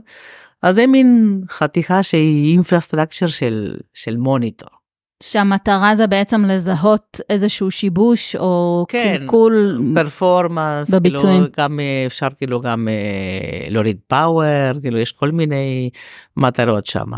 אז 0.63 0.75
זה 0.75 0.87
מין 0.87 1.41
חתיכה 1.51 2.03
שהיא 2.03 2.53
infrastructure 2.53 3.27
של, 3.27 3.77
של 3.95 4.17
מוניטור. 4.17 4.82
שהמטרה 5.23 5.97
זה 5.97 6.07
בעצם 6.07 6.45
לזהות 6.45 7.21
איזשהו 7.31 7.71
שיבוש 7.71 8.37
או 8.37 8.85
כן, 8.89 9.17
קלקול 9.19 9.81
performance, 9.95 10.91
כאילו 10.91 11.01
בביצועים. 11.01 11.41
כאילו 11.41 11.53
גם 11.59 11.81
אה, 11.81 12.05
אפשר 12.07 12.29
כאילו 12.37 12.61
גם 12.61 12.89
אה, 12.89 13.67
להוריד 13.71 13.99
power, 14.07 14.81
כאילו 14.81 14.99
יש 14.99 15.13
כל 15.13 15.31
מיני 15.31 15.91
מטרות 16.37 16.87
שם. 16.87 17.11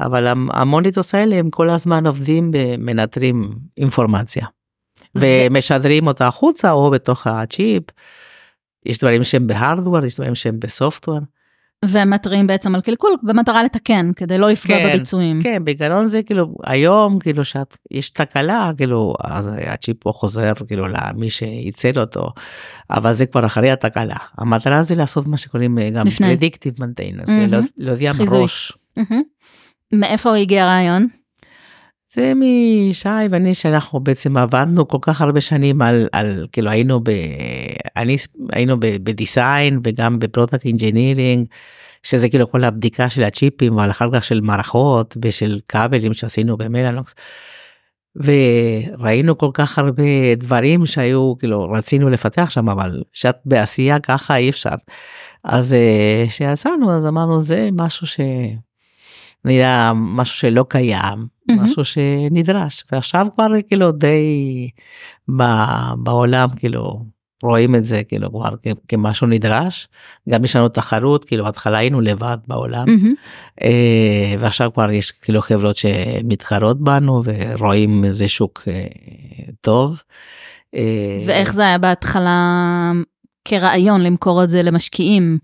אבל 0.00 0.26
ה 0.52 0.59
monitors 0.59 1.14
האלה 1.14 1.36
הם 1.36 1.50
כל 1.50 1.70
הזמן 1.70 2.06
עובדים 2.06 2.50
ומנטרים 2.54 3.50
אינפורמציה. 3.78 4.46
ומשדרים 5.14 6.06
אותה 6.06 6.26
החוצה 6.26 6.70
או 6.70 6.90
בתוך 6.90 7.26
הצ'יפ. 7.26 7.82
יש 8.86 8.98
דברים 8.98 9.24
שהם 9.24 9.46
בהארדוור, 9.46 10.04
יש 10.04 10.14
דברים 10.16 10.34
שהם 10.34 10.60
בסופטוור. 10.60 11.18
ומתריעים 11.84 12.46
בעצם 12.46 12.74
על 12.74 12.80
קלקול 12.80 13.10
במטרה 13.22 13.62
לתקן 13.62 14.10
כדי 14.16 14.38
לא 14.38 14.50
לפגוע 14.50 14.76
כן, 14.76 14.88
בביצועים. 14.88 15.40
כן, 15.42 15.64
בעיקרון 15.64 16.04
זה 16.04 16.22
כאילו 16.22 16.54
היום 16.64 17.18
כאילו 17.18 17.42
שיש 17.44 18.10
תקלה 18.10 18.70
כאילו 18.76 19.14
אז 19.24 19.50
הצ'יפ 19.66 19.96
פה 20.00 20.12
חוזר 20.12 20.52
כאילו 20.66 20.86
למי 20.88 21.30
שייצר 21.30 22.00
אותו 22.00 22.32
אבל 22.90 23.12
זה 23.12 23.26
כבר 23.26 23.46
אחרי 23.46 23.70
התקלה 23.70 24.16
המטרה 24.38 24.82
זה 24.82 24.94
לעשות 24.94 25.26
מה 25.26 25.36
שקוראים 25.36 25.78
אה, 25.78 25.90
גם 25.90 26.06
פרדיקטיב 26.10 26.74
מנטיינס, 26.78 27.26
כאילו 27.26 27.46
לא- 27.46 27.58
להודיע 27.76 28.12
מראש. 28.12 28.72
Mm-hmm. 28.98 29.14
מאיפה 29.92 30.36
הגיע 30.36 30.64
הרעיון? 30.64 31.06
זה 32.12 32.32
משי 32.36 33.08
ואני 33.30 33.54
שאנחנו 33.54 34.00
בעצם 34.00 34.36
עבדנו 34.36 34.88
כל 34.88 34.98
כך 35.00 35.20
הרבה 35.20 35.40
שנים 35.40 35.82
על, 35.82 36.08
על 36.12 36.46
כאילו 36.52 36.70
היינו 36.70 37.00
ב... 37.04 37.10
אני 37.96 38.16
היינו 38.52 38.76
ב 38.80 38.94
design 38.94 39.80
וגם 39.84 40.18
ב 40.18 40.24
product 40.24 40.64
engineering 40.64 41.46
שזה 42.02 42.28
כאילו 42.28 42.50
כל 42.50 42.64
הבדיקה 42.64 43.10
של 43.10 43.22
הצ'יפים 43.22 43.76
ועל 43.76 43.90
אחר 43.90 44.08
כך 44.14 44.24
של 44.24 44.40
מערכות 44.40 45.16
ושל 45.22 45.60
כבלים 45.68 46.12
שעשינו 46.12 46.56
במלנוקס. 46.56 47.14
וראינו 48.16 49.38
כל 49.38 49.50
כך 49.54 49.78
הרבה 49.78 50.34
דברים 50.36 50.86
שהיו 50.86 51.34
כאילו 51.38 51.70
רצינו 51.70 52.10
לפתח 52.10 52.50
שם 52.50 52.68
אבל 52.68 53.02
שאת 53.12 53.36
בעשייה 53.44 54.00
ככה 54.00 54.36
אי 54.36 54.50
אפשר. 54.50 54.74
אז 55.44 55.76
כשיצאנו 56.28 56.92
אז 56.96 57.06
אמרנו 57.06 57.40
זה 57.40 57.68
משהו 57.72 58.06
ש... 58.06 58.20
נראה 59.44 59.92
משהו 59.94 60.36
שלא 60.36 60.64
קיים. 60.68 61.39
משהו 61.56 61.84
שנדרש, 61.84 62.84
ועכשיו 62.92 63.26
כבר 63.34 63.46
כאילו 63.68 63.92
די 63.92 64.70
בעולם 65.96 66.48
כאילו 66.56 67.04
רואים 67.42 67.74
את 67.74 67.84
זה 67.84 68.02
כאילו 68.08 68.30
כבר 68.32 68.48
כמשהו 68.88 69.26
נדרש, 69.26 69.88
גם 70.28 70.44
יש 70.44 70.56
לנו 70.56 70.68
תחרות, 70.68 71.24
כאילו 71.24 71.44
בהתחלה 71.44 71.78
היינו 71.78 72.00
לבד 72.00 72.38
בעולם, 72.46 72.86
mm-hmm. 72.88 73.64
ועכשיו 74.38 74.72
כבר 74.72 74.90
יש 74.90 75.10
כאילו 75.10 75.42
חברות 75.42 75.76
שמתחרות 75.76 76.80
בנו 76.80 77.22
ורואים 77.24 78.04
איזה 78.04 78.28
שוק 78.28 78.62
אה, 78.68 78.86
טוב. 79.60 80.02
אה, 80.74 81.18
ואיך 81.26 81.52
זה 81.52 81.62
היה 81.62 81.78
בהתחלה 81.78 82.92
כרעיון 83.44 84.00
למכור 84.00 84.44
את 84.44 84.48
זה 84.48 84.62
למשקיעים? 84.62 85.38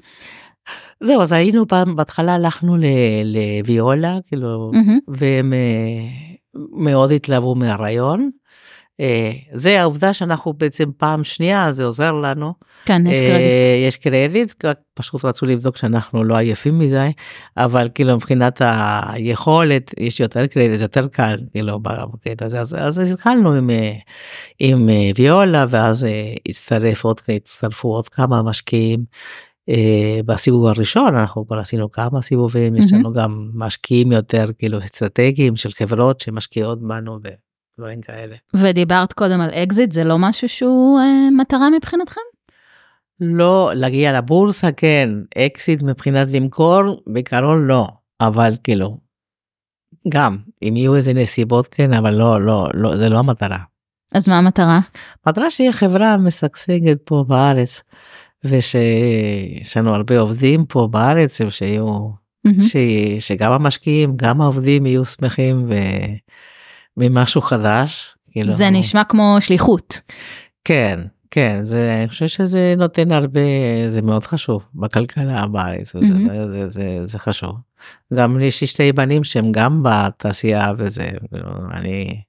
זהו 1.00 1.22
אז 1.22 1.32
היינו 1.32 1.68
פעם 1.68 1.96
בהתחלה 1.96 2.34
הלכנו 2.34 2.76
לוויולה 3.24 4.18
כאילו 4.28 4.70
mm-hmm. 4.74 5.00
והם 5.08 5.52
אה, 5.52 6.58
מאוד 6.72 7.12
התלהבו 7.12 7.54
מהרעיון. 7.54 8.30
אה, 9.00 9.32
זה 9.52 9.80
העובדה 9.80 10.12
שאנחנו 10.12 10.52
בעצם 10.52 10.90
פעם 10.96 11.24
שנייה 11.24 11.72
זה 11.72 11.84
עוזר 11.84 12.12
לנו. 12.12 12.52
כן 12.84 13.06
יש 13.06 13.18
קרדיט. 13.18 13.32
אה, 13.32 13.84
יש 13.88 13.96
קרדיט 13.96 14.64
פשוט 14.94 15.24
רצו 15.24 15.46
לבדוק 15.46 15.76
שאנחנו 15.76 16.24
לא 16.24 16.36
עייפים 16.36 16.78
מדי 16.78 17.10
אבל 17.56 17.88
כאילו 17.94 18.16
מבחינת 18.16 18.62
היכולת 19.06 19.94
יש 19.98 20.20
יותר 20.20 20.46
קרדיט 20.46 20.80
יותר 20.80 21.08
קל 21.08 21.38
כאילו 21.52 21.80
בקטע 21.80 22.46
הזה 22.46 22.60
אז, 22.60 22.76
אז 22.78 23.12
התחלנו 23.12 23.52
עם, 23.52 23.70
עם 24.58 24.88
ויולה 25.16 25.66
ואז 25.68 26.06
הצטרף 26.48 27.04
עוד 27.04 27.20
הצטרפו 27.28 27.88
עוד 27.88 28.08
כמה 28.08 28.42
משקיעים 28.42 29.04
בסיבוב 30.26 30.66
הראשון 30.66 31.16
אנחנו 31.16 31.46
כבר 31.46 31.58
עשינו 31.58 31.90
כמה 31.90 32.22
סיבובים 32.22 32.74
mm-hmm. 32.74 32.84
יש 32.84 32.92
לנו 32.92 33.12
גם 33.12 33.50
משקיעים 33.54 34.12
יותר 34.12 34.46
כאילו 34.58 34.78
אסטרטגיים 34.78 35.56
של 35.56 35.70
חברות 35.70 36.20
שמשקיעות 36.20 36.82
בנו 36.82 37.18
ודברים 37.22 38.00
כאלה. 38.00 38.36
ודיברת 38.54 39.12
קודם 39.12 39.40
על 39.40 39.50
אקזיט 39.50 39.92
זה 39.92 40.04
לא 40.04 40.18
משהו 40.18 40.48
שהוא 40.48 41.00
uh, 41.00 41.40
מטרה 41.40 41.70
מבחינתכם? 41.70 42.20
לא 43.20 43.70
להגיע 43.74 44.18
לבורסה 44.18 44.72
כן 44.72 45.08
אקזיט 45.38 45.82
מבחינת 45.82 46.28
למכור 46.30 47.02
בעיקרון 47.06 47.66
לא 47.66 47.88
אבל 48.20 48.52
כאילו 48.64 48.98
גם 50.08 50.38
אם 50.62 50.76
יהיו 50.76 50.94
איזה 50.94 51.12
נסיבות 51.12 51.68
כן 51.70 51.92
אבל 51.92 52.14
לא 52.14 52.40
לא 52.40 52.68
לא 52.74 52.96
זה 52.96 53.08
לא 53.08 53.18
המטרה. 53.18 53.58
אז 54.14 54.28
מה 54.28 54.38
המטרה? 54.38 54.80
המטרה 55.26 55.50
שיהיה 55.50 55.72
חברה 55.72 56.16
משגשגת 56.16 56.98
פה 57.04 57.24
בארץ. 57.28 57.82
ושיש 58.48 59.76
לנו 59.76 59.94
הרבה 59.94 60.18
עובדים 60.18 60.66
פה 60.66 60.88
בארץ 60.90 61.40
שיהיו 61.48 62.08
mm-hmm. 62.48 62.62
ש, 62.68 62.76
שגם 63.18 63.52
המשקיעים 63.52 64.12
גם 64.16 64.40
העובדים 64.40 64.86
יהיו 64.86 65.04
שמחים 65.04 65.66
ממשהו 66.96 67.40
חדש. 67.40 68.16
כאילו... 68.30 68.50
זה 68.50 68.70
נשמע 68.70 69.04
כמו 69.04 69.36
שליחות. 69.40 70.00
כן 70.64 71.00
כן 71.30 71.58
זה 71.62 71.96
אני 71.98 72.08
חושב 72.08 72.26
שזה 72.26 72.74
נותן 72.78 73.12
הרבה 73.12 73.40
זה 73.88 74.02
מאוד 74.02 74.24
חשוב 74.24 74.66
בכלכלה 74.74 75.46
בארץ 75.46 75.96
mm-hmm. 75.96 76.28
זה, 76.28 76.52
זה, 76.52 76.68
זה, 76.68 77.00
זה 77.04 77.18
חשוב. 77.18 77.56
גם 78.14 78.40
יש 78.40 78.60
לי 78.60 78.66
שתי 78.66 78.92
בנים 78.92 79.24
שהם 79.24 79.52
גם 79.52 79.82
בתעשייה 79.82 80.72
וזה 80.76 81.08
אני 81.70 82.22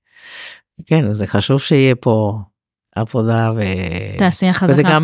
כן 0.86 1.12
זה 1.12 1.28
חשוב 1.28 1.62
שיהיה 1.62 1.96
פה 1.96 2.40
עבודה 3.00 3.52
ו... 3.56 3.62
תעשייה 4.18 4.54
חזקה. 4.54 4.72
וזה 4.72 4.84
גם 4.84 5.04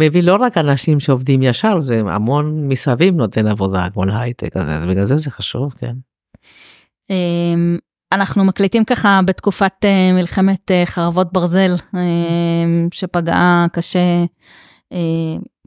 מביא 0.00 0.22
לא 0.22 0.36
רק 0.36 0.58
אנשים 0.58 1.00
שעובדים 1.00 1.42
ישר 1.42 1.80
זה 1.80 2.02
המון 2.06 2.68
מסביב 2.68 3.14
נותן 3.14 3.46
עבודה 3.46 3.86
כמו 3.92 4.04
להייטק 4.04 4.56
בגלל 4.88 5.04
זה 5.04 5.16
זה 5.16 5.30
חשוב 5.30 5.72
כן. 5.72 5.96
אמ, 7.10 7.78
אנחנו 8.12 8.44
מקליטים 8.44 8.84
ככה 8.84 9.20
בתקופת 9.24 9.84
אה, 9.84 10.12
מלחמת 10.12 10.70
אה, 10.70 10.82
חרבות 10.86 11.32
ברזל 11.32 11.74
אמ, 11.94 12.88
שפגעה 12.92 13.66
קשה 13.72 14.24
אה, 14.92 14.98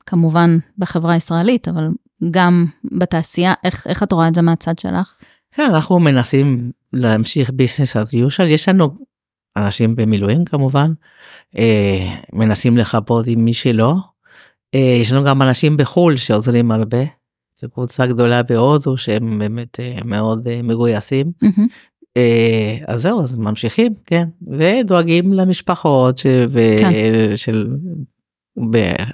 כמובן 0.06 0.58
בחברה 0.78 1.14
הישראלית, 1.14 1.68
אבל 1.68 1.88
גם 2.32 2.66
בתעשייה, 2.84 3.54
איך, 3.64 3.88
איך 3.88 4.04
את 4.04 4.12
רואה 4.12 4.28
את 4.28 4.36
זה 4.36 4.42
מהצד 4.42 4.80
שלך? 4.80 5.14
כן, 5.52 5.64
אנחנו 5.74 6.00
מנסים 6.00 6.72
להמשיך 6.94 7.52
ביזנס 7.54 7.98
as 7.98 8.10
usual, 8.10 8.44
יש 8.44 8.70
לנו 8.70 8.90
אנשים 9.66 9.96
במילואים 9.96 10.46
כמובן, 10.46 10.92
אה, 11.58 12.16
מנסים 12.34 12.78
לחפות 12.78 13.28
עם 13.28 13.46
מי 13.46 13.54
שלא. 13.54 13.96
אה, 14.76 14.98
יש 15.02 15.14
לנו 15.14 15.24
גם 15.24 15.42
אנשים 15.42 15.78
בחו"ל 15.78 16.18
שעוזרים 16.18 16.72
הרבה, 16.72 17.04
זו 17.62 17.70
קבוצה 17.70 18.08
גדולה 18.08 18.44
בהודו 18.44 18.98
שהם 18.98 19.40
באמת 19.40 19.80
אה, 19.80 19.98
מאוד 20.06 20.48
אה, 20.48 20.62
מגויסים. 20.62 21.32
אה, 22.18 22.78
אז 22.88 23.02
זהו, 23.02 23.24
אז 23.24 23.36
ממשיכים, 23.36 23.94
כן, 24.06 24.28
ודואגים 24.48 25.34
למשפחות 25.34 26.18
ש... 26.18 26.26
ו... 26.50 26.60
כן. 26.80 26.92
של 27.36 27.68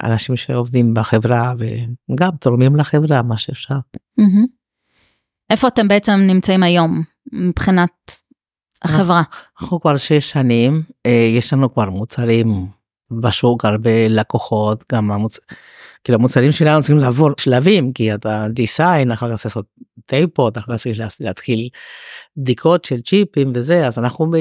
אנשים 0.02 0.36
שעובדים 0.36 0.94
בחברה 0.94 1.54
וגם 1.58 2.30
תורמים 2.40 2.76
לחברה 2.76 3.22
מה 3.22 3.38
שאפשר. 3.38 3.74
איפה 5.50 5.68
אתם 5.68 5.88
בעצם 5.88 6.12
נמצאים 6.12 6.62
היום 6.62 7.02
מבחינת 7.32 7.90
החברה? 8.82 9.22
אנחנו 9.60 9.80
כבר 9.80 9.96
שש 9.96 10.30
שנים, 10.30 10.82
אה, 11.06 11.30
יש 11.36 11.52
לנו 11.52 11.74
כבר 11.74 11.90
מוצרים 11.90 12.66
בשוק, 13.10 13.64
הרבה 13.64 14.08
לקוחות, 14.08 14.84
גם 14.92 15.10
המוצ... 15.12 15.38
כאילו 16.04 16.18
המוצרים 16.18 16.52
שלנו 16.52 16.80
צריכים 16.80 16.98
לעבור 16.98 17.30
שלבים, 17.40 17.92
כי 17.92 18.14
אתה 18.14 18.46
design, 18.50 19.12
אחר 19.12 19.36
כך 19.36 19.44
לעשות 19.44 19.66
tape-out, 20.06 20.58
אחר 20.58 20.72
כך 20.72 20.80
צריך 20.80 20.98
לה- 20.98 21.06
להתחיל 21.20 21.68
בדיקות 22.36 22.84
של 22.84 23.00
צ'יפים 23.00 23.52
וזה, 23.54 23.86
אז 23.86 23.98
אנחנו 23.98 24.30
ב... 24.30 24.36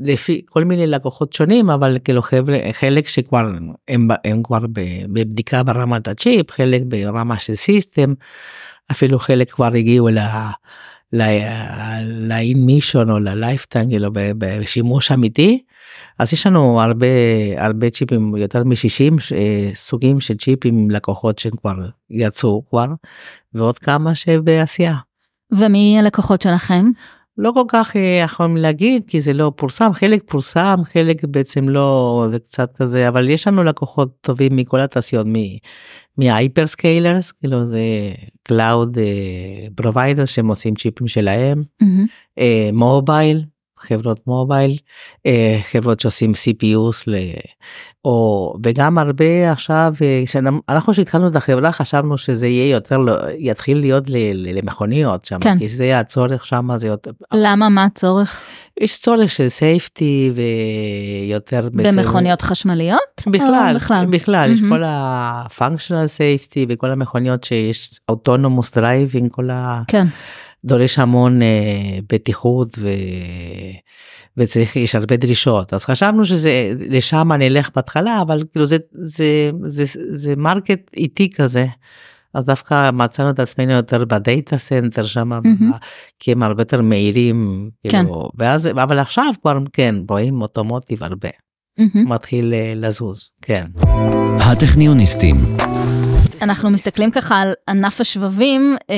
לפי 0.00 0.42
כל 0.48 0.64
מיני 0.64 0.86
לקוחות 0.86 1.32
שונים, 1.32 1.70
אבל 1.70 1.98
כאילו 2.04 2.22
חבר'ה, 2.22 2.58
חלק 2.72 3.08
שכבר 3.08 3.50
הם, 3.88 4.08
הם 4.24 4.42
כבר 4.42 4.58
בבדיקה 5.12 5.62
ברמת 5.62 6.08
הצ'יפ, 6.08 6.50
חלק 6.50 6.82
ברמה 6.84 7.38
של 7.38 7.54
system, 7.54 8.14
אפילו 8.90 9.18
חלק 9.18 9.50
כבר 9.50 9.74
הגיעו 9.74 10.08
ל... 10.08 10.18
ל 11.12 12.66
in-mission 12.66 13.10
או 13.10 13.18
ל 13.18 13.26
lifetime 13.26 13.88
כאילו 13.88 14.12
ב- 14.12 14.32
בשימוש 14.38 15.12
אמיתי 15.12 15.62
אז 16.18 16.32
יש 16.32 16.46
לנו 16.46 16.82
הרבה 16.82 17.06
הרבה 17.56 17.90
צ'יפים 17.90 18.36
יותר 18.36 18.64
מ-60 18.64 19.18
סוגים 19.74 20.20
של 20.20 20.36
צ'יפים 20.36 20.90
לקוחות 20.90 21.38
שכבר 21.38 21.74
יצאו 22.10 22.62
כבר 22.70 22.86
ועוד 23.54 23.78
כמה 23.78 24.14
שבעשייה. 24.14 24.96
ומי 25.52 25.98
הלקוחות 25.98 26.42
שלכם? 26.42 26.90
לא 27.38 27.52
כל 27.54 27.64
כך 27.68 27.96
אה, 27.96 28.20
יכולים 28.24 28.56
להגיד 28.56 29.02
כי 29.06 29.20
זה 29.20 29.32
לא 29.32 29.52
פורסם 29.56 29.92
חלק 29.92 30.22
פורסם 30.26 30.76
חלק 30.84 31.24
בעצם 31.24 31.68
לא 31.68 32.26
זה 32.30 32.38
קצת 32.38 32.76
כזה 32.76 33.08
אבל 33.08 33.28
יש 33.28 33.48
לנו 33.48 33.64
לקוחות 33.64 34.20
טובים 34.20 34.56
מכל 34.56 34.80
התעשיות 34.80 35.26
מה 36.18 36.34
hyperscalers 36.34 37.30
כאילו 37.30 37.66
זה 37.66 37.80
cloud 38.42 38.98
provider 39.74 40.24
שהם 40.24 40.48
עושים 40.48 40.74
צ'יפים 40.74 41.08
שלהם 41.08 41.62
מהמם. 41.82 42.06
אה, 42.38 42.70
מובייל 42.72 43.44
חברות 43.80 44.20
מובייל 44.26 44.76
אה, 45.26 45.58
חברות 45.72 46.00
שעושים 46.00 46.32
CPUs 46.32 47.02
ל... 47.06 47.16
או 48.04 48.54
וגם 48.64 48.98
הרבה 48.98 49.52
עכשיו 49.52 49.94
אה, 50.02 50.22
שאנחנו 50.26 50.94
שהתחלנו 50.94 51.28
את 51.28 51.36
החברה 51.36 51.72
חשבנו 51.72 52.18
שזה 52.18 52.46
יהיה 52.46 52.70
יותר 52.70 52.96
לא, 52.96 53.12
יתחיל 53.38 53.78
להיות 53.78 54.04
למכוניות 54.34 55.24
שם 55.24 55.38
כן. 55.40 55.58
כי 55.58 55.68
זה 55.68 55.98
הצורך 55.98 56.46
שם 56.46 56.68
זה 56.76 56.86
יותר 56.88 57.10
למה? 57.34 57.68
מה 57.68 57.84
הצורך? 57.84 58.40
יש 58.80 59.00
צורך 59.00 59.30
של 59.30 59.48
סייפטי 59.48 60.32
ויותר 60.34 61.68
בעצם- 61.72 61.96
במכוניות 61.98 62.42
חשמליות? 62.42 62.98
בכלל, 63.26 63.72
בכלל. 63.76 64.06
בכלל, 64.06 64.52
יש 64.52 64.60
מהמם. 64.60 64.76
כל 64.76 64.82
ה-functional 64.84 66.08
safety 66.18 66.58
וכל 66.68 66.90
המכוניות 66.90 67.44
שיש 67.44 68.00
autonomous 68.12 68.76
driving, 68.76 69.28
כל 69.30 69.50
ה... 69.50 69.82
כן. 69.88 70.06
דורש 70.64 70.98
המון 70.98 71.42
אה, 71.42 71.98
בטיחות 72.12 72.68
ו... 72.78 72.88
וצריך, 74.36 74.76
יש 74.76 74.94
הרבה 74.94 75.16
דרישות, 75.16 75.74
אז 75.74 75.84
חשבנו 75.84 76.24
שזה, 76.24 76.72
לשם 76.78 77.32
נלך 77.32 77.70
בהתחלה, 77.76 78.22
אבל 78.22 78.42
כאילו 78.52 78.66
זה, 78.66 78.76
זה, 78.92 79.50
זה, 79.66 79.84
זה, 79.84 80.16
זה 80.16 80.36
market 80.36 80.80
איטי 80.96 81.30
כזה. 81.30 81.66
אז 82.34 82.46
דווקא 82.46 82.90
מצאנו 82.90 83.30
את 83.30 83.38
עצמנו 83.38 83.72
יותר 83.72 84.04
ב 84.04 84.15
data 84.15 84.58
center 84.58 85.02
שם, 85.02 85.28
מהמם. 85.28 85.72
כי 86.18 86.32
הם 86.32 86.42
הרבה 86.42 86.60
יותר 86.62 86.82
מהירים, 86.82 87.70
כן. 87.82 88.02
כאילו, 88.02 88.30
ואז, 88.38 88.66
אבל 88.66 88.98
עכשיו 88.98 89.32
כבר 89.42 89.58
כן, 89.72 89.94
רואים 90.08 90.42
automotive 90.42 91.04
הרבה, 91.04 91.28
מהמם. 91.78 92.08
מתחיל 92.08 92.54
אה, 92.54 92.72
לזוז, 92.76 93.30
כן. 93.42 93.66
הטכניוניסטים, 94.40 95.36
אנחנו 96.42 96.70
מסתכלים 96.70 97.10
ככה 97.10 97.40
על 97.40 97.52
ענף 97.68 98.00
השבבים, 98.00 98.76
אה, 98.90 98.96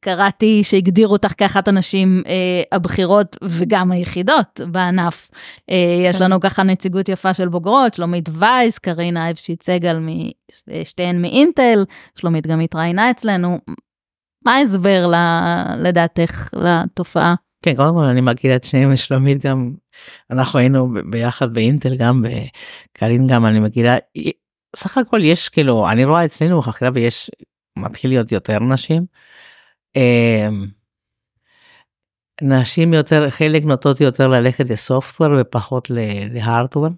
קראתי 0.00 0.64
שהגדירו 0.64 1.12
אותך 1.12 1.32
כאחת 1.36 1.68
הנשים 1.68 2.22
אה, 2.26 2.62
הבכירות 2.72 3.36
וגם 3.42 3.92
היחידות 3.92 4.60
בענף. 4.66 5.30
אה, 5.70 5.76
יש 6.08 6.16
כן. 6.16 6.24
לנו 6.24 6.40
ככה 6.40 6.62
נציגות 6.62 7.08
יפה 7.08 7.34
של 7.34 7.48
בוגרות, 7.48 7.94
שלומית 7.94 8.28
וייס, 8.32 8.78
קרינה 8.78 9.30
אבשיט 9.30 9.62
סגל, 9.62 9.98
שתיהן 10.84 11.22
מאינטל, 11.22 11.84
שלומית 12.18 12.46
גם 12.46 12.60
התראיינה 12.60 13.10
אצלנו. 13.10 13.58
מה 14.44 14.54
ההסבר 14.54 15.12
לדעתך 15.78 16.48
לתופעה? 16.52 17.34
כן, 17.62 17.76
קודם 17.76 17.94
כל 17.94 18.04
אני 18.04 18.20
מכיר 18.20 18.56
את 18.56 18.64
שניהם, 18.64 18.96
שלומית 18.96 19.46
גם, 19.46 19.72
אנחנו 20.30 20.58
היינו 20.58 20.94
ביחד 21.10 21.54
באינטל 21.54 21.96
גם, 21.96 22.24
וקרין 22.24 23.26
גם 23.26 23.46
אני 23.46 23.60
מכירה, 23.60 23.96
סך 24.76 24.98
הכל 24.98 25.24
יש 25.24 25.48
כאילו, 25.48 25.90
אני 25.90 26.04
רואה 26.04 26.24
אצלנו 26.24 26.58
בחקירה 26.58 26.90
ויש, 26.94 27.30
מתחיל 27.78 28.10
להיות 28.10 28.32
יותר 28.32 28.58
נשים. 28.58 29.06
אמ, 29.96 30.66
נשים 32.42 32.94
יותר, 32.94 33.30
חלק 33.30 33.64
נוטות 33.64 34.00
יותר 34.00 34.28
ללכת 34.28 34.70
לסופטוור 34.70 35.30
ופחות 35.40 35.90
להארדוור. 36.30 36.90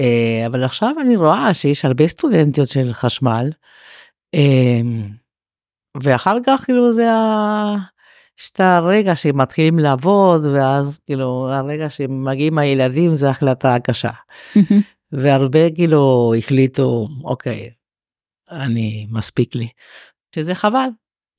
אה, 0.00 0.46
אבל 0.46 0.64
עכשיו 0.64 0.94
אני 1.00 1.16
רואה 1.16 1.54
שיש 1.54 1.84
הרבה 1.84 2.08
סטודנטיות 2.08 2.68
של 2.68 2.92
חשמל 2.92 3.50
אמ, 4.34 5.08
ואחר 6.02 6.36
כך 6.46 6.64
כאילו 6.64 6.92
זה 6.92 7.12
ה... 7.12 7.76
יש 8.40 8.50
את 8.50 8.60
הרגע 8.60 9.16
שמתחילים 9.16 9.78
לעבוד 9.78 10.44
ואז 10.44 10.98
כאילו 11.06 11.48
הרגע 11.50 11.90
שמגיעים 11.90 12.58
הילדים 12.58 13.14
זה 13.14 13.30
החלטה 13.30 13.76
קשה 13.84 14.10
מהמם. 14.56 14.82
והרבה 15.12 15.70
כאילו 15.70 16.32
החליטו 16.38 17.08
אוקיי 17.24 17.70
אני 18.50 19.06
מספיק 19.10 19.54
לי 19.54 19.68
שזה 20.34 20.54
חבל. 20.54 20.88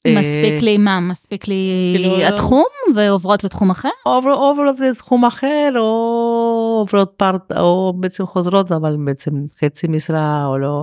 מספיק 0.08 0.62
לי 0.62 0.77
מה? 0.77 0.99
מספיק 0.99 1.47
לי 1.47 1.93
כאילו- 1.97 2.21
התחום 2.21 2.63
ועוברות 2.95 3.43
לתחום 3.43 3.69
אחר? 3.69 3.89
עובר- 4.06 4.34
עוברות 4.34 4.80
לתחום 4.80 5.25
אחר 5.25 5.73
או 5.80 6.46
עוברות 6.77 7.13
פארט 7.17 7.51
או 7.51 7.93
בעצם 7.99 8.25
חוזרות 8.25 8.71
אבל 8.71 8.97
בעצם 9.05 9.31
חצי 9.59 9.87
משרה 9.87 10.45
או 10.45 10.57
לא. 10.57 10.81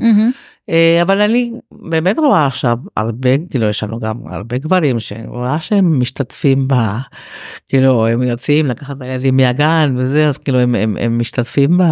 אה, 0.71 0.99
אבל 1.03 1.21
אני 1.21 1.53
באמת 1.91 2.19
רואה 2.19 2.47
עכשיו 2.47 2.79
הרבה 2.97 3.31
כאילו 3.51 3.69
יש 3.69 3.83
לנו 3.83 3.99
גם 3.99 4.17
הרבה 4.27 4.59
גברים 4.59 4.99
שאני 4.99 5.27
רואה 5.27 5.61
שהם 5.61 6.01
משתתפים 6.01 6.69
ב... 6.69 6.75
כאילו 7.69 8.07
הם 8.07 8.23
יוצאים 8.23 8.67
לקחת 8.67 8.97
את 8.97 9.03
הילדים 9.03 9.37
מהגן 9.37 9.95
וזה 9.99 10.29
אז 10.29 10.39
כאילו 10.39 10.59
הם, 10.59 10.75
הם, 10.75 10.97
הם 11.01 11.19
משתתפים 11.19 11.79
ב... 11.79 11.83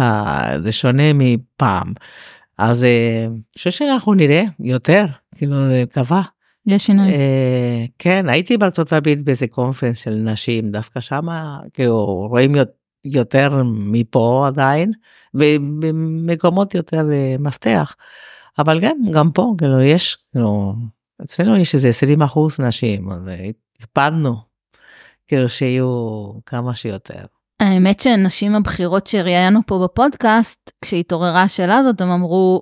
זה 0.63 0.71
שונה 0.71 1.03
מפעם. 1.13 1.93
אז 2.57 2.83
אה, 2.83 3.25
אני 3.27 3.39
חושב 3.57 3.71
שאנחנו 3.71 4.13
נראה 4.13 4.43
יותר 4.59 5.05
כאילו 5.35 5.55
זה 5.67 5.83
קבע. 5.89 6.21
יש 6.67 6.85
שינוי. 6.85 7.07
אה, 7.07 7.85
כן 7.99 8.29
הייתי 8.29 8.57
בארצות 8.57 8.93
הברית 8.93 9.23
באיזה 9.23 9.47
קונפרנס 9.47 10.03
של 10.03 10.13
נשים 10.13 10.71
דווקא 10.71 10.99
שמה 10.99 11.59
כאילו 11.73 12.05
רואים 12.29 12.55
יות- 12.55 12.82
יותר 13.05 13.61
מפה 13.65 14.43
עדיין 14.47 14.91
במקומות 15.33 16.75
יותר 16.75 17.11
אה, 17.11 17.35
מפתח 17.39 17.95
אבל 18.59 18.79
גם 18.79 18.97
גם 19.11 19.31
פה 19.31 19.53
כאילו 19.57 19.81
יש 19.81 20.17
כאילו 20.31 20.73
אצלנו 21.23 21.57
יש 21.57 21.75
איזה 21.75 21.89
20 21.89 22.21
אחוז 22.21 22.59
נשים 22.59 23.11
אז 23.11 23.27
אה, 23.27 23.49
הקפדנו 23.79 24.35
כאילו 25.27 25.49
שיהיו 25.49 26.31
כמה 26.45 26.75
שיותר. 26.75 27.25
האמת 27.59 27.99
שהנשים 27.99 28.55
הבכירות 28.55 29.07
שראיינו 29.07 29.59
פה 29.67 29.79
בפודקאסט, 29.83 30.71
כשהתעוררה 30.81 31.41
השאלה 31.41 31.77
הזאת, 31.77 32.01
הם 32.01 32.09
אמרו, 32.09 32.61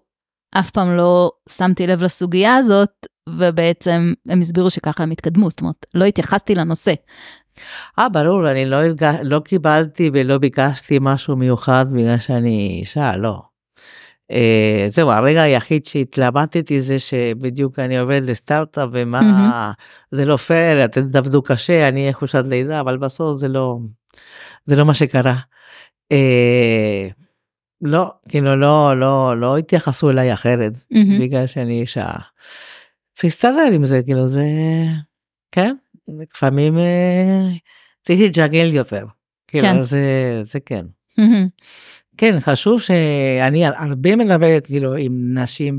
אף 0.59 0.71
פעם 0.71 0.95
לא 0.95 1.31
שמתי 1.49 1.87
לב 1.87 2.03
לסוגיה 2.03 2.55
הזאת, 2.55 3.07
ובעצם 3.29 4.13
הם 4.29 4.41
הסבירו 4.41 4.69
שככה 4.69 5.03
הם 5.03 5.11
התקדמו, 5.11 5.49
זאת 5.49 5.61
אומרת, 5.61 5.85
לא 5.93 6.05
התייחסתי 6.05 6.55
לנושא. 6.55 6.93
אה 7.99 8.09
ברור 8.09 8.51
אני 8.51 8.65
לא, 8.65 8.77
לא 9.23 9.39
קיבלתי 9.39 10.09
ולא 10.13 10.37
ביקשתי 10.37 10.97
משהו 11.01 11.35
מיוחד 11.35 11.85
בגלל 11.91 12.19
שאני 12.19 12.77
אישה 12.81 13.17
לא. 13.17 13.41
אה, 14.31 14.85
זהו 14.87 15.11
הרגע 15.11 15.41
היחיד 15.41 15.85
שהתלבטתי 15.85 16.79
זה 16.79 16.99
שבדיוק 16.99 17.79
אני 17.79 17.99
עובדת 17.99 18.23
לסטארט-אפ 18.29 18.89
ומה 18.91 19.21
מהמם. 19.21 19.71
זה 20.11 20.25
לא 20.25 20.37
פייר 20.37 20.85
אתם 20.85 21.09
תעבדו 21.11 21.41
קשה 21.41 21.87
אני 21.87 22.01
אהיה 22.01 22.13
חושת 22.13 22.43
לידה 22.47 22.79
אבל 22.79 22.97
בסוף 22.97 23.37
זה 23.37 23.47
לא 23.47 23.77
זה 24.65 24.75
לא 24.75 24.85
מה 24.85 24.93
שקרה. 24.93 25.35
אה, 26.11 27.07
לא, 27.81 28.11
כאילו 28.29 28.55
לא, 28.55 28.99
לא, 28.99 29.39
לא 29.39 29.57
התייחסו 29.57 30.09
אליי 30.09 30.33
אחרת, 30.33 30.73
מהמם. 30.91 31.19
בגלל 31.19 31.47
שאני 31.47 31.81
אישה. 31.81 32.11
צריך 33.13 33.23
להסתדר 33.23 33.69
עם 33.73 33.85
זה, 33.85 34.01
כאילו 34.05 34.27
זה, 34.27 34.45
כן, 35.51 35.75
לפעמים 36.07 36.77
אה, 36.77 37.47
צריך 38.01 38.19
לג'גל 38.21 38.73
יותר. 38.73 39.05
כאילו 39.47 39.67
כן. 39.67 39.81
זה, 39.81 40.39
זה 40.41 40.59
כן. 40.59 40.85
כן, 42.17 42.39
חשוב 42.39 42.81
שאני 42.81 43.65
הרבה 43.65 44.15
מדברת 44.15 44.65
כאילו 44.65 44.95
עם 44.95 45.37
נשים 45.37 45.77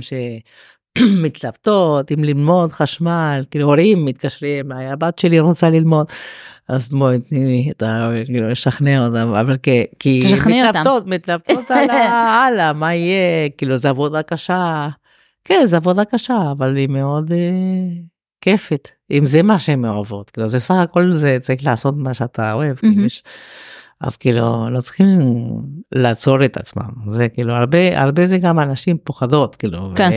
שמתלבטות, 0.98 2.12
אם 2.12 2.24
ללמוד 2.24 2.72
חשמל, 2.72 3.44
כאילו 3.50 3.66
הורים 3.66 4.04
מתקשרים, 4.04 4.72
הבת 4.72 5.18
שלי 5.18 5.40
רוצה 5.40 5.70
ללמוד, 5.70 6.06
אז 6.68 6.88
בואי 6.88 7.18
תני 7.18 7.44
לי 7.44 7.70
את 7.70 7.82
ה... 7.82 8.10
כאילו 8.24 8.48
לשכנע 8.48 9.06
אותם, 9.06 9.34
אבל 9.40 9.56
כי, 9.56 9.84
כי. 9.98 10.20
מתלבטות, 10.46 11.06
מתלבטות 11.06 11.70
הלאה, 11.70 12.72
מה 12.80 12.94
יהיה, 12.94 13.48
כאילו 13.58 13.76
זה 13.76 13.88
עבודה 13.88 14.22
קשה, 14.22 14.88
כן 15.44 15.62
זה 15.64 15.76
עבודה 15.76 16.04
קשה, 16.04 16.50
אבל 16.52 16.76
היא 16.76 16.88
מאוד 16.88 17.32
אה, 17.32 17.38
כיפת, 18.40 18.88
אם 19.12 19.24
זה 19.26 19.42
מה 19.42 19.58
שהן 19.58 19.84
אוהבות, 19.84 20.30
כאילו 20.30 20.48
זה 20.48 20.56
בסך 20.58 20.74
הכל 20.74 21.14
זה 21.14 21.36
צריך 21.40 21.64
לעשות 21.66 21.94
מה 21.96 22.14
שאתה 22.14 22.52
אוהב, 22.52 22.76
כאילו, 22.76 22.92
מהמם. 22.92 23.06
יש- 23.06 23.22
אז 24.00 24.16
כאילו 24.16 24.70
לא 24.70 24.80
צריכים 24.80 25.06
לעצור 25.94 26.44
את 26.44 26.56
עצמם 26.56 26.88
זה 27.08 27.28
כאילו 27.28 27.54
הרבה 27.54 28.00
הרבה 28.02 28.26
זה 28.26 28.38
גם 28.38 28.58
אנשים 28.58 28.96
פוחדות 29.04 29.56
כאילו 29.56 29.92
כן. 29.96 30.10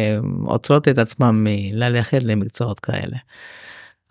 עוצרות 0.45 0.87
את 0.87 0.97
עצמם 0.97 1.43
מללכת 1.47 2.19
למקצועות 2.23 2.79
כאלה. 2.79 3.17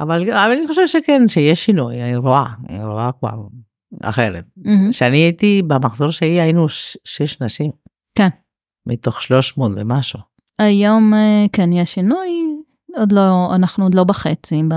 אבל, 0.00 0.22
אבל 0.30 0.50
אני 0.58 0.66
חושב 0.66 0.86
שכן 0.86 1.22
שיש 1.28 1.64
שינוי 1.64 2.02
אני 2.02 2.16
רואה 2.16 2.44
אני 2.68 2.84
רואה 2.84 3.10
כבר 3.20 3.34
אחרת. 4.02 4.44
כשאני 4.90 5.16
הייתי 5.18 5.62
במחזור 5.66 6.10
שלי 6.10 6.40
היינו 6.40 6.68
ש- 6.68 6.96
שש 7.04 7.40
נשים 7.42 7.70
כן. 8.14 8.28
מתוך 8.86 9.22
300 9.22 9.72
ומשהו. 9.76 10.18
היום 10.58 11.14
אה, 11.14 11.44
כן 11.52 11.72
יש 11.72 11.94
שינוי, 11.94 12.28
עוד 12.96 13.12
לא, 13.12 13.54
אנחנו 13.54 13.84
עוד 13.84 13.94
לא 13.94 14.04
בחצי 14.04 14.62
ב- 14.68 14.74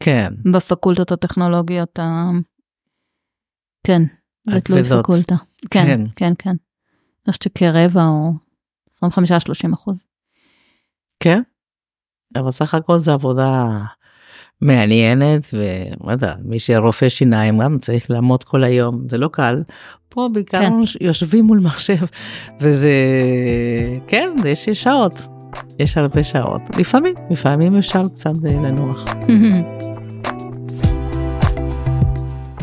כן 0.00 0.32
בפקולטות 0.52 1.12
הטכנולוגיות 1.12 1.98
ה... 1.98 2.30
כן, 3.86 4.02
זה 4.50 4.60
תלוי. 4.60 4.84
פקולטה. 4.84 5.34
כן, 5.70 5.84
כן. 5.84 6.00
כן, 6.16 6.32
כן. 6.38 6.50
אני 6.50 7.32
חושבת 7.32 7.42
שכרבע 7.42 8.04
או 8.04 8.32
25-30 9.04 9.08
אחוז. 9.74 9.96
כן. 11.20 11.42
אבל 12.36 12.50
סך 12.50 12.74
הכל 12.74 12.98
זה 12.98 13.12
עבודה 13.12 13.78
מעניינת 14.60 15.46
ולא 15.52 16.12
יודע 16.12 16.34
מי 16.44 16.58
שרופא 16.58 17.08
שיניים 17.08 17.58
גם 17.62 17.78
צריך 17.78 18.10
לעמוד 18.10 18.44
כל 18.44 18.64
היום 18.64 19.08
זה 19.08 19.18
לא 19.18 19.28
קל. 19.28 19.62
פה 20.08 20.28
בעיקר 20.32 20.58
כן. 20.60 20.72
יושבים 21.00 21.44
מול 21.44 21.60
מחשב 21.60 22.06
וזה 22.60 22.92
כן 24.06 24.28
יש 24.46 24.68
שעות 24.68 25.12
יש 25.78 25.98
הרבה 25.98 26.24
שעות 26.24 26.62
לפעמים 26.78 27.14
לפעמים 27.30 27.76
אפשר 27.76 28.08
קצת 28.08 28.32
אה, 28.46 28.52
לנוח. 28.52 29.04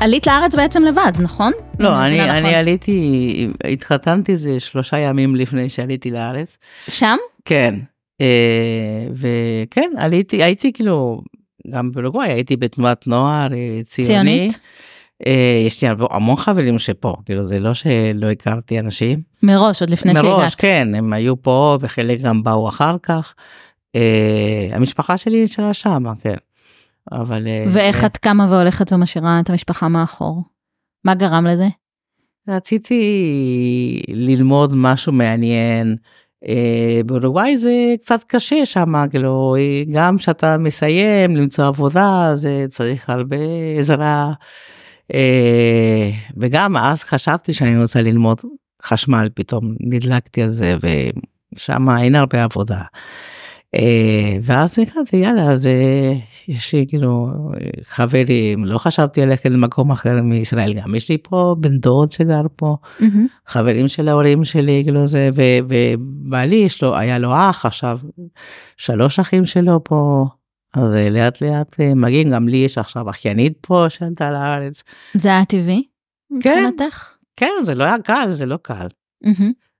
עלית 0.02 0.28
לארץ 0.28 0.56
בעצם 0.56 0.84
לבד, 0.84 1.12
נכון? 1.22 1.52
לא 1.80 2.04
אני 2.04 2.18
מבינה 2.18 2.32
אני 2.38 2.42
נכון. 2.42 2.54
עליתי 2.54 3.48
התחתנתי 3.74 4.36
זה 4.36 4.60
שלושה 4.60 4.98
ימים 4.98 5.36
לפני 5.36 5.70
שעליתי 5.70 6.12
לארץ. 6.12 6.58
שם? 6.90 7.18
כן, 7.46 7.76
אה, 8.22 9.08
וכן, 9.14 9.92
עליתי, 9.98 10.44
הייתי 10.44 10.74
כאילו, 10.74 11.22
גם 11.74 11.92
באורוגוואי 11.92 12.32
הייתי 12.32 12.56
בתנועת 12.58 13.08
נוער 13.08 13.54
אה, 13.54 13.82
ציוני. 13.84 14.08
ציונית? 14.08 14.60
אה, 15.26 15.64
יש 15.68 15.82
לי 15.82 15.88
המון 16.12 16.36
חברים 16.36 16.80
שפה, 16.80 17.16
כאילו 17.26 17.44
זה 17.44 17.60
לא 17.60 17.74
שלא 17.74 18.32
הכרתי 18.32 18.80
אנשים. 18.80 19.22
מראש, 19.44 19.82
עוד 19.82 19.90
לפני 19.90 20.14
מראש, 20.14 20.26
שהגעת. 20.26 20.56
כן, 20.58 20.96
הם 20.96 21.14
היו 21.14 21.42
פה 21.42 21.78
וחלק 21.82 22.22
גם 22.22 22.44
באו 22.44 22.70
אחר 22.70 22.96
כך. 23.04 23.34
אה, 23.96 24.70
המשפחה 24.72 25.18
שלי 25.18 25.44
נשארה 25.44 25.74
שם, 25.74 26.04
כן. 26.22 26.36
אבל... 27.12 27.48
אה, 27.48 27.66
ואיך 27.68 28.06
את 28.06 28.18
קמה 28.18 28.48
והולכת 28.50 28.94
ומשאירה 28.94 29.40
את 29.40 29.50
המשפחה 29.50 29.88
מאחור? 29.88 30.44
מה 31.06 31.16
גרם 31.16 31.48
לזה? 31.48 31.68
רציתי 32.48 34.02
ללמוד 34.08 34.74
משהו 34.76 35.14
מעניין. 35.14 35.96
באורוגוואי 37.06 37.58
זה 37.58 37.72
קצת 38.00 38.24
קשה 38.24 38.66
שם, 38.66 38.94
כאילו, 39.12 39.56
גם 39.92 40.18
כשאתה 40.18 40.58
מסיים 40.58 41.36
למצוא 41.36 41.66
עבודה, 41.66 42.32
זה 42.36 42.66
צריך 42.70 43.10
הרבה 43.10 43.38
עזרה. 43.80 44.32
אה, 45.14 46.12
וגם 46.38 46.78
אז 46.78 47.04
חשבתי 47.04 47.54
שאני 47.54 47.82
רוצה 47.82 48.02
ללמוד 48.02 48.42
חשמל, 48.84 49.30
פתאום 49.34 49.76
נדלקתי 49.80 50.42
על 50.42 50.52
זה, 50.52 50.78
ושם 51.56 51.90
אין 51.90 52.16
הרבה 52.16 52.44
עבודה. 52.44 52.82
אה, 53.76 54.38
ואז 54.42 54.80
החלטתי, 54.80 55.18
יאללה, 55.18 55.52
אז 55.52 55.68
אה, 55.68 56.14
יש 56.48 56.74
לי 56.74 56.86
כאילו 56.90 57.30
חברים, 57.84 58.66
לא 58.66 58.78
חשבתי 58.78 59.22
ללכת 59.22 59.46
למקום 59.50 59.92
אחר 59.92 60.22
מישראל, 60.22 60.74
גם 60.74 60.96
יש 60.96 61.10
לי 61.10 61.18
פה 61.24 61.56
בן 61.60 61.78
דוד 61.78 62.12
שגר 62.12 62.42
פה. 62.56 62.76
מהמם. 63.00 63.28
חברים 63.46 63.88
של 63.88 64.08
ההורים 64.08 64.44
שלי 64.44 64.82
כאילו 64.84 65.08
זה 65.08 65.30
ובעלי 65.36 66.56
יש 66.56 66.84
לו 66.84 66.96
היה 66.98 67.20
לו 67.20 67.34
אח 67.34 67.66
עכשיו 67.66 68.00
שלוש 68.78 69.20
אחים 69.20 69.46
שלו 69.46 69.84
פה 69.84 70.26
אז 70.74 70.94
אה, 70.94 71.10
לאט 71.10 71.42
לאט 71.42 71.80
אה, 71.80 71.94
מגיעים 71.96 72.32
גם 72.32 72.48
לי 72.48 72.58
יש 72.58 72.78
עכשיו 72.78 73.10
אחיינית 73.10 73.54
פה 73.62 73.86
שעלתה 73.90 74.32
לארץ 74.32 74.84
זה 75.14 75.30
היה 75.30 75.46
טבעי? 75.46 75.84
כן. 76.42 76.66
מבחינתך? 76.66 77.16
כן 77.36 77.52
זה 77.64 77.76
לא 77.76 77.84
היה 77.84 77.96
קל 78.04 78.28
זה 78.32 78.46
לא 78.46 78.58
קל. 78.62 78.88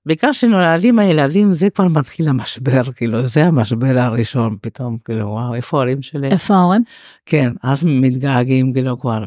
בעיקר 0.06 0.32
שנולדים 0.32 0.98
הילדים 0.98 1.52
זה 1.52 1.70
כבר 1.70 1.88
מתחיל 1.88 2.28
המשבר 2.28 2.92
כאילו 2.92 3.26
זה 3.26 3.46
המשבר 3.46 3.98
הראשון 3.98 4.56
פתאום 4.60 4.98
כאילו 5.04 5.28
וואו 5.28 5.54
איפה 5.54 5.76
ההורים 5.76 6.02
שלי 6.02 6.28
איפה 6.30 6.54
ההורים? 6.54 6.82
כן 7.26 7.52
אז 7.62 7.84
מתגעגעים 7.84 8.72
כאילו 8.72 8.98
כבר. 8.98 9.24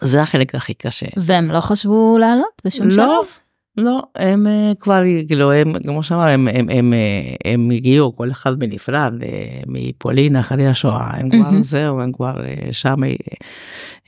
זה 0.00 0.22
החלק 0.22 0.54
הכי 0.54 0.74
קשה. 0.74 1.06
והם 1.16 1.50
לא 1.50 1.60
חשבו 1.60 2.18
לעלות 2.20 2.62
בשום 2.64 2.90
שלב? 2.90 3.24
לא, 3.76 4.02
הם 4.16 4.46
אה, 4.46 4.72
כבר, 4.80 5.00
כאילו, 5.28 5.52
הם, 5.52 5.72
כמו 5.82 6.02
שאמר, 6.02 6.28
הם, 6.28 6.48
הם, 6.48 6.68
הם, 6.70 6.92
אה, 6.92 7.52
הם 7.52 7.70
הגיעו, 7.70 8.16
כל 8.16 8.30
אחד 8.30 8.58
בנפרד, 8.58 9.12
אה, 9.22 9.60
מפולין 9.66 10.36
אחרי 10.36 10.66
השואה, 10.66 11.10
הם 11.16 11.30
כבר, 11.30 11.38
מהמם. 11.38 11.62
זהו, 11.62 12.00
הם 12.00 12.12
כבר 12.12 12.34
שם, 12.72 12.96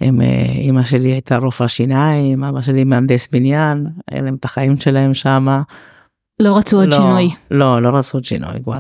הם, 0.01 0.21
אמא 0.61 0.85
שלי 0.85 1.13
הייתה 1.13 1.37
רופאה 1.37 1.69
שיניים, 1.69 2.45
אבא 2.45 2.63
שלי 2.63 2.85
מהנדס 2.85 3.29
בניין, 3.33 3.87
היה 4.11 4.23
להם 4.23 4.35
את 4.35 4.45
החיים 4.45 4.77
שלהם 4.77 5.15
שמה. 5.15 5.63
לא 6.41 6.57
רצו 6.57 6.77
עוד 6.77 6.89
לא, 6.89 6.97
שינוי. 6.97 7.31
לא, 7.51 7.83
לא 7.83 7.89
רצו 7.89 8.19
עוד 8.19 8.25
שינוי, 8.25 8.63
כבר, 8.65 8.79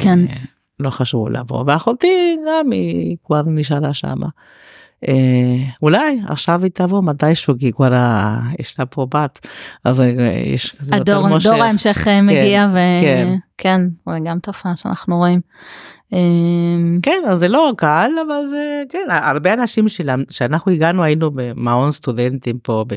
כן. 0.00 0.18
לא 0.80 0.90
חשוב 0.90 1.28
לבוא, 1.28 1.64
ואחותי 1.66 2.36
גם, 2.48 2.70
היא 2.70 3.16
כבר 3.24 3.42
נשארה 3.46 3.94
שמה. 3.94 4.26
אה, 5.08 5.56
אולי 5.82 6.18
עכשיו 6.28 6.62
היא 6.62 6.70
תבוא 6.74 7.02
מתישהו 7.02 7.54
כי 7.58 7.72
כבר 7.72 7.92
יש 8.58 8.78
לה 8.78 8.86
פה 8.86 9.06
בת 9.14 9.46
אז 9.84 10.00
אה, 10.00 10.06
יש 10.46 10.76
הדור, 10.92 11.28
מושך. 11.28 11.50
דור 11.50 11.62
ההמשך 11.62 12.08
אה, 12.08 12.22
מגיע 12.22 12.68
כן. 13.00 13.28
וכן, 13.58 13.80
זה 14.08 14.16
גם 14.24 14.38
תופעה 14.38 14.76
שאנחנו 14.76 15.16
רואים. 15.16 15.40
אמ, 16.12 16.98
כן 17.02 17.22
אז 17.26 17.38
זה 17.38 17.48
לא 17.48 17.72
קל 17.76 18.10
אבל 18.26 18.46
זה 18.46 18.82
כן 18.88 19.06
הרבה 19.08 19.52
אנשים 19.52 19.88
שלנו 19.88 20.24
שאנחנו 20.30 20.72
הגענו 20.72 21.04
היינו 21.04 21.30
במעון 21.34 21.90
סטודנטים 21.90 22.58
פה 22.58 22.84
ב, 22.88 22.94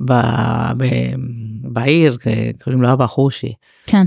ב, 0.00 0.12
ב, 0.78 0.84
בעיר 1.72 2.16
אה, 2.26 2.50
קוראים 2.64 2.82
לו 2.82 2.92
אבא 2.92 3.06
חושי 3.06 3.52
כן. 3.86 4.04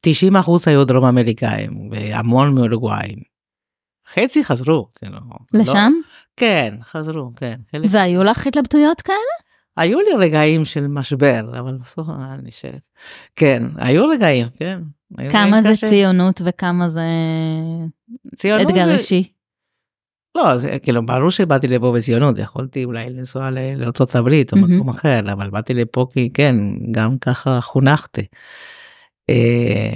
90 0.00 0.36
אחוז 0.36 0.68
היו 0.68 0.84
דרום 0.84 1.04
אמריקאים 1.04 1.90
והמון 1.92 2.54
מאורוגוואים. 2.54 3.18
חצי 4.14 4.44
חזרו 4.44 4.88
כאילו, 4.94 5.12
לא- 5.54 5.60
לשם? 5.60 5.92
כן 6.38 6.74
חזרו 6.82 7.30
כן 7.36 7.54
והיו 7.90 8.24
לך 8.24 8.46
התלבטויות 8.46 9.00
כאלה? 9.02 9.16
היו 9.76 9.98
לי 10.00 10.26
רגעים 10.26 10.64
של 10.64 10.86
משבר 10.86 11.58
אבל 11.60 11.78
בסוף 11.82 12.08
אני 12.08 12.48
נשארת. 12.48 12.80
כן 13.36 13.62
היו 13.76 14.08
רגעים 14.08 14.46
כן. 14.56 14.80
היו 15.18 15.30
כמה 15.30 15.44
רגעים 15.46 15.62
זה 15.62 15.70
קשים. 15.72 15.88
ציונות 15.88 16.40
וכמה 16.44 16.88
זה 16.88 17.02
ציונות 18.36 18.66
אתגר 18.66 18.84
זה- 18.84 18.92
אישי? 18.94 19.32
לא 20.34 20.58
זה 20.58 20.78
כאילו 20.78 21.06
ברור 21.06 21.30
שבאתי 21.30 21.66
לפה 21.68 21.92
בציונות 21.96 22.38
יכולתי 22.38 22.84
אולי 22.84 23.10
לנסוע 23.10 23.50
לארצות 23.76 24.14
הברית 24.14 24.52
או 24.52 24.58
מהמם. 24.58 24.74
מקום 24.76 24.88
אחר 24.88 25.20
אבל 25.32 25.50
באתי 25.50 25.74
לפה 25.74 26.06
כי 26.12 26.30
כן 26.34 26.54
גם 26.92 27.18
ככה 27.18 27.60
חונכתי. 27.60 28.26
אה, 29.30 29.92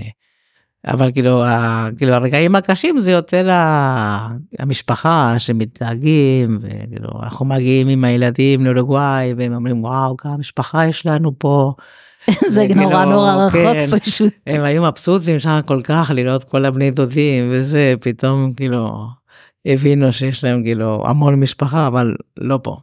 אבל 0.87 1.13
כאילו, 1.13 1.45
ה, 1.45 1.89
כאילו 1.97 2.15
הרגעים 2.15 2.55
הקשים 2.55 2.99
זה 2.99 3.13
יותר 3.13 3.51
ה, 3.51 4.29
המשפחה 4.59 5.35
שמתנהגים 5.39 6.59
וכאילו 6.61 7.09
אנחנו 7.23 7.47
מגיעים 7.47 7.89
עם 7.89 8.05
הילדים 8.05 8.67
לאורוגוואי 8.67 9.35
והם 9.37 9.55
אומרים 9.55 9.85
וואו 9.85 10.17
כמה 10.17 10.37
משפחה 10.37 10.87
יש 10.87 11.07
לנו 11.07 11.39
פה. 11.39 11.73
זה 12.55 12.65
כאילו, 12.67 12.83
נורא 12.83 13.05
נורא 13.05 13.51
כן. 13.51 13.87
רחוק 13.89 14.03
פשוט. 14.03 14.33
הם 14.47 14.63
היו 14.63 14.83
מבסוטים 14.83 15.41
שם 15.41 15.61
כל 15.67 15.83
כך 15.85 16.11
לראות 16.15 16.45
כל 16.45 16.65
הבני 16.65 16.91
דודים 16.91 17.49
וזה 17.51 17.95
פתאום 18.01 18.53
כאילו 18.53 19.07
הבינו 19.67 20.13
שיש 20.13 20.45
להם 20.45 20.63
כאילו 20.63 21.03
המון 21.07 21.41
משפחה 21.41 21.87
אבל 21.87 22.15
לא 22.39 22.59
פה. 22.63 22.77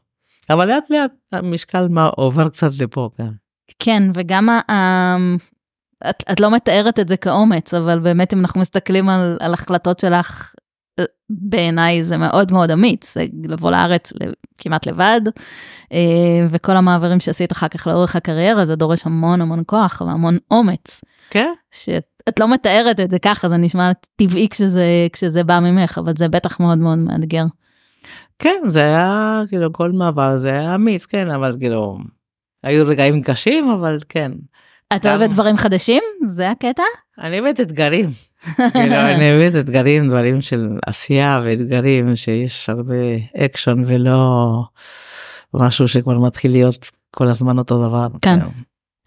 אבל 0.50 0.68
לאט 0.68 0.90
לאט 0.90 1.12
המשקל 1.32 1.88
מה 1.88 2.06
עובר 2.06 2.50
קצת 2.50 2.72
לפה 2.82 3.10
כן. 3.18 3.30
כן, 3.80 4.04
וגם. 4.14 4.50
את, 6.10 6.24
את 6.32 6.40
לא 6.40 6.52
מתארת 6.52 7.00
את 7.00 7.08
זה 7.08 7.18
כאומץ, 7.18 7.74
אבל 7.74 8.00
באמת 8.00 8.34
אם 8.34 8.40
אנחנו 8.40 8.62
מסתכלים 8.62 9.10
על, 9.10 9.38
על 9.40 9.54
החלטות 9.54 10.00
שלך, 10.00 10.54
בעיניי 11.30 12.04
זה 12.04 12.18
מאוד 12.18 12.52
מאוד 12.52 12.72
אמיץ, 12.72 13.14
זה 13.14 13.26
לבוא 13.44 13.72
לארץ 13.72 14.14
כמעט 14.58 14.88
לבד, 14.88 15.22
אה, 15.94 16.48
וכל 16.50 16.72
המעברים 16.72 17.20
שעשית 17.20 17.52
אחר 17.52 17.68
כך 17.68 17.88
לאורך 17.88 18.16
הקריירה, 18.16 18.66
זה 18.66 18.76
דורש 18.76 19.06
המון 19.06 19.42
המון 19.42 19.64
כוח 19.66 20.02
והמון 20.06 20.38
אומץ. 20.52 21.02
כן. 21.30 21.54
שאת 21.72 22.40
לא 22.40 22.54
מתארת 22.54 23.00
את 23.00 23.12
זה 23.12 23.20
ככה, 23.20 23.50
זה 23.50 23.58
נשמע 23.58 23.92
טבעי 24.16 24.50
כשזה, 24.50 25.08
כשזה 25.14 25.44
בא 25.44 25.60
ממך, 25.60 25.98
אבל 25.98 26.14
זה 26.18 26.28
בטח 26.28 26.60
מאוד 26.60 26.78
מאוד 26.78 26.98
מאתגר. 26.98 27.46
כן, 28.40 28.62
זה 28.68 28.82
היה, 28.82 29.42
כאילו, 29.50 29.74
כל 29.74 29.92
מעבר 29.92 30.38
זה 30.38 30.50
היה 30.50 30.76
אמיץ, 30.76 31.06
כן, 31.06 31.30
אבל 31.32 31.52
כאילו, 31.60 31.98
היו 32.64 32.88
רגעים 32.88 33.24
קשים, 33.24 33.70
אבל 33.70 34.00
כן. 34.10 34.32
את 34.96 35.06
גם... 35.06 35.12
אוהבת 35.12 35.30
דברים 35.34 35.58
חדשים? 35.58 36.04
זה 36.28 36.52
הקטע? 36.52 36.84
אני 37.20 37.40
אוהבת 37.40 37.60
אתגרים. 37.60 38.12
כאילו, 38.74 38.96
אני 38.96 39.32
אוהבת 39.32 39.56
אתגרים, 39.56 40.08
דברים 40.08 40.42
של 40.42 40.70
עשייה 40.86 41.42
ואתגרים, 41.44 42.16
שיש 42.16 42.70
הרבה 42.70 42.96
אקשון 43.38 43.84
ולא 43.86 44.64
משהו 45.54 45.88
שכבר 45.88 46.20
מתחיל 46.20 46.52
להיות 46.52 46.90
כל 47.12 47.28
הזמן 47.28 47.58
אותו 47.58 47.88
דבר. 47.88 48.08
כן. 48.22 48.40
כאילו. 48.40 48.52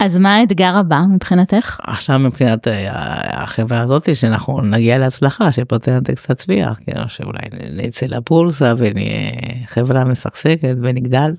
אז 0.00 0.18
מה 0.18 0.36
האתגר 0.36 0.76
הבא 0.76 1.00
מבחינתך? 1.10 1.80
עכשיו 1.82 2.18
מבחינת 2.18 2.68
אה, 2.68 3.42
החברה 3.42 3.80
הזאת 3.80 4.16
שאנחנו 4.16 4.60
נגיע 4.60 4.98
להצלחה 4.98 5.52
שפוטנטקס 5.52 6.26
תצליח 6.26 6.78
כאילו 6.84 7.08
שאולי 7.08 7.48
נצא 7.72 8.06
לבורסה 8.06 8.74
ונהיה 8.76 9.32
חברה 9.66 10.04
משגשגת 10.04 10.76
ונגדל. 10.82 11.34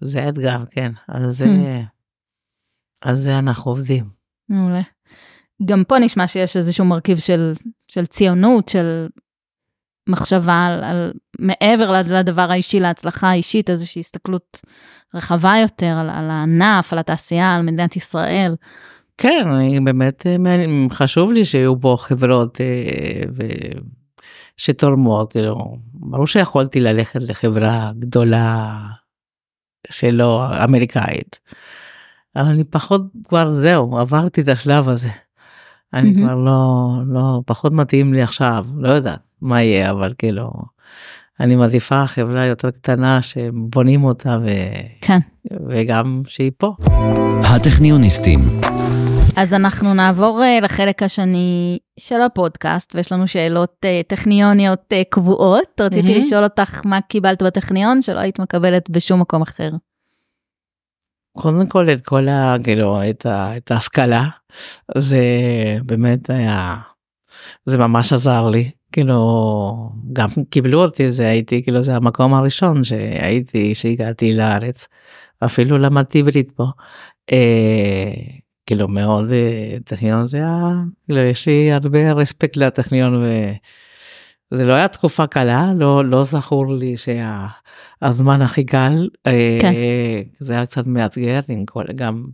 זה 0.00 0.24
האתגר 0.24 0.58
כן 0.70 0.92
אז 1.08 1.42
hmm. 1.42 1.99
אז 3.02 3.18
זה 3.18 3.38
אנחנו 3.38 3.70
עובדים. 3.70 4.04
מעולה. 4.48 4.82
גם 5.64 5.84
פה 5.84 5.98
נשמע 5.98 6.26
שיש 6.26 6.56
איזשהו 6.56 6.84
מרכיב 6.84 7.18
של 7.18 7.52
של 7.88 8.06
ציונות 8.06 8.68
של 8.68 9.06
מחשבה 10.08 10.66
על, 10.66 10.84
על 10.84 11.12
מעבר 11.38 12.02
לדבר 12.02 12.50
האישי 12.50 12.80
להצלחה 12.80 13.30
האישית 13.30 13.70
איזושהי 13.70 14.00
הסתכלות 14.00 14.60
רחבה 15.14 15.54
יותר 15.62 15.86
על, 16.00 16.10
על 16.10 16.30
הענף, 16.30 16.92
על 16.92 16.98
התעשייה, 16.98 17.56
על 17.56 17.62
מדינת 17.62 17.96
ישראל. 17.96 18.54
כן, 19.18 19.48
אני 19.48 19.80
באמת, 19.80 20.26
אה, 20.26 20.36
חשוב 20.90 21.32
לי 21.32 21.44
שיהיו 21.44 21.80
פה 21.80 21.96
חברות 21.98 22.60
אה, 22.60 23.22
ו... 23.36 23.42
שתורמות, 24.60 25.32
כאילו, 25.32 25.76
ברור 25.92 26.26
שיכולתי 26.26 26.80
ללכת 26.80 27.22
לחברה 27.22 27.90
גדולה 27.98 28.78
שלא 29.90 30.46
אמריקאית, 30.64 31.40
אבל 32.36 32.46
אני 32.46 32.64
פחות 32.64 33.02
כבר 33.28 33.52
זהו, 33.52 33.98
עברתי 33.98 34.40
את 34.40 34.48
השלב 34.48 34.88
הזה. 34.88 35.08
אני. 35.94 36.14
כבר 36.14 36.34
לא, 36.34 36.88
לא, 37.06 37.40
פחות 37.46 37.72
מתאים 37.72 38.14
לי 38.14 38.22
עכשיו, 38.22 38.66
לא 38.76 38.90
יודעת 38.90 39.20
מה 39.40 39.62
יהיה, 39.62 39.90
אבל 39.90 40.14
כאילו, 40.18 40.52
אני 41.40 41.56
מעדיפה 41.56 42.06
חברה 42.06 42.44
יותר 42.44 42.70
קטנה 42.70 43.22
שבונים 43.22 44.04
אותה 44.04 44.38
ו... 44.42 44.48
כן. 45.00 45.18
וגם 45.68 46.22
שהיא 46.26 46.52
פה. 46.56 46.74
הטכניוניסטים. 47.54 48.40
אז 49.36 49.54
אנחנו 49.54 49.94
נעבור 49.94 50.40
uh, 50.40 50.64
לחלק 50.64 51.02
השני 51.02 51.78
של 52.00 52.22
הפודקאסט 52.22 52.94
ויש 52.94 53.12
לנו 53.12 53.28
שאלות 53.28 53.76
uh, 53.84 54.08
טכניוניות 54.08 54.92
uh, 54.92 54.96
קבועות. 55.10 55.80
רציתי. 55.80 56.14
לשאול 56.14 56.44
אותך 56.44 56.80
מה 56.84 57.00
קיבלת 57.00 57.42
בטכניון 57.42 58.02
שלא 58.02 58.18
היית 58.18 58.38
מקבלת 58.38 58.90
בשום 58.90 59.20
מקום 59.20 59.42
אחר. 59.42 59.70
קודם 61.32 61.66
כל 61.66 61.90
את 61.90 62.06
כל 62.06 62.28
ה... 62.28 62.56
כאילו 62.64 63.10
את, 63.10 63.26
ה, 63.26 63.56
את 63.56 63.70
ההשכלה 63.70 64.28
זה 64.98 65.24
באמת 65.84 66.30
היה 66.30 66.76
זה 67.66 67.78
ממש 67.78 68.12
עזר 68.12 68.50
לי 68.50 68.70
כאילו 68.92 69.90
גם 70.12 70.28
קיבלו 70.50 70.84
אותי 70.84 71.12
זה 71.12 71.28
הייתי 71.28 71.62
כאילו 71.62 71.82
זה 71.82 71.96
המקום 71.96 72.34
הראשון 72.34 72.84
שהייתי 72.84 73.74
שהגעתי 73.74 74.34
לארץ 74.34 74.88
אפילו 75.44 75.78
למדתי 75.78 76.22
ברית 76.22 76.50
פה. 76.50 76.66
אה, 77.32 78.12
כאילו 78.66 78.88
מאוד 78.88 79.32
אה, 79.32 79.76
טכניון 79.84 80.26
זה 80.26 80.36
היה 80.36 80.72
כאילו 81.04 81.20
יש 81.20 81.46
לי 81.46 81.72
הרבה 81.72 82.12
רספקט 82.12 82.56
לטכניון 82.56 83.24
וזה 84.52 84.66
לא 84.66 84.72
היה 84.72 84.88
תקופה 84.88 85.26
קלה 85.26 85.72
לא 85.76 86.04
לא 86.04 86.24
זכור 86.24 86.74
לי 86.74 86.94
שהזמן 86.96 88.42
הכי 88.42 88.64
קל 88.64 89.08
אה, 89.26 89.58
כן. 89.62 89.72
זה 90.38 90.52
היה 90.54 90.66
קצת 90.66 90.86
מאתגר 90.86 91.40
עם 91.48 91.64
כל 91.66 91.84
גם 91.94 92.24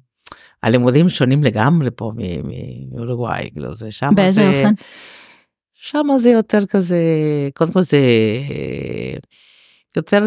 הלימודים 0.63 1.09
שונים 1.09 1.45
לגמרי 1.45 1.91
פה 1.97 2.13
מאורוגוואי 2.93 3.51
כאילו 3.53 3.75
זה 3.75 3.91
שם 3.91 4.11
באיזה 4.17 4.41
זה, 4.41 4.49
אופן. 4.49 4.75
שם 5.75 6.07
זה 6.19 6.31
יותר 6.31 6.67
כזה 6.67 6.99
קודם 7.55 7.73
כל 7.73 7.83
זה 7.83 7.99
יותר 9.97 10.27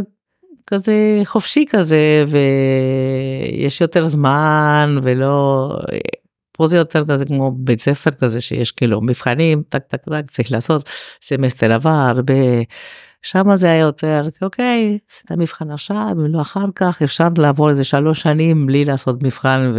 כזה 0.68 1.22
חופשי 1.24 1.66
כזה 1.70 2.24
ויש 2.28 3.82
יותר 3.82 4.06
זמן 4.06 5.00
ולא 5.04 5.70
פה 6.60 6.68
זה 6.68 6.78
יותר 6.78 7.06
כזה 7.06 7.26
כמו 7.26 7.52
בית 7.52 7.80
ספר 7.80 8.12
כזה 8.12 8.42
שיש 8.42 8.72
כאילו 8.72 9.02
מבחנים 9.02 9.64
טק 9.70 9.84
טק 9.88 10.02
טק 10.10 10.32
צריך 10.32 10.52
לעשות 10.52 10.90
סמסטר 11.22 11.74
עבר 11.74 12.14
שם 13.22 13.56
זה 13.56 13.68
היה 13.68 13.80
יותר 13.80 14.28
אוקיי 14.42 14.98
עשית 15.10 15.32
מבחן 15.32 15.72
עכשיו 15.72 16.12
ולא 16.18 16.42
אחר 16.42 16.66
כך 16.76 17.02
אפשר 17.02 17.28
לעבור 17.38 17.70
איזה 17.70 17.84
שלוש 17.84 18.22
שנים 18.22 18.66
בלי 18.66 18.86
לעשות 18.86 19.24
מבחן 19.24 19.74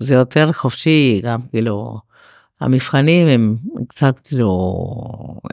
וזה 0.00 0.14
יותר 0.14 0.52
חופשי 0.52 1.20
גם 1.24 1.40
כאילו. 1.50 1.98
המבחנים 2.60 3.28
הם 3.28 3.56
קצת 3.88 4.18
כאילו 4.24 4.84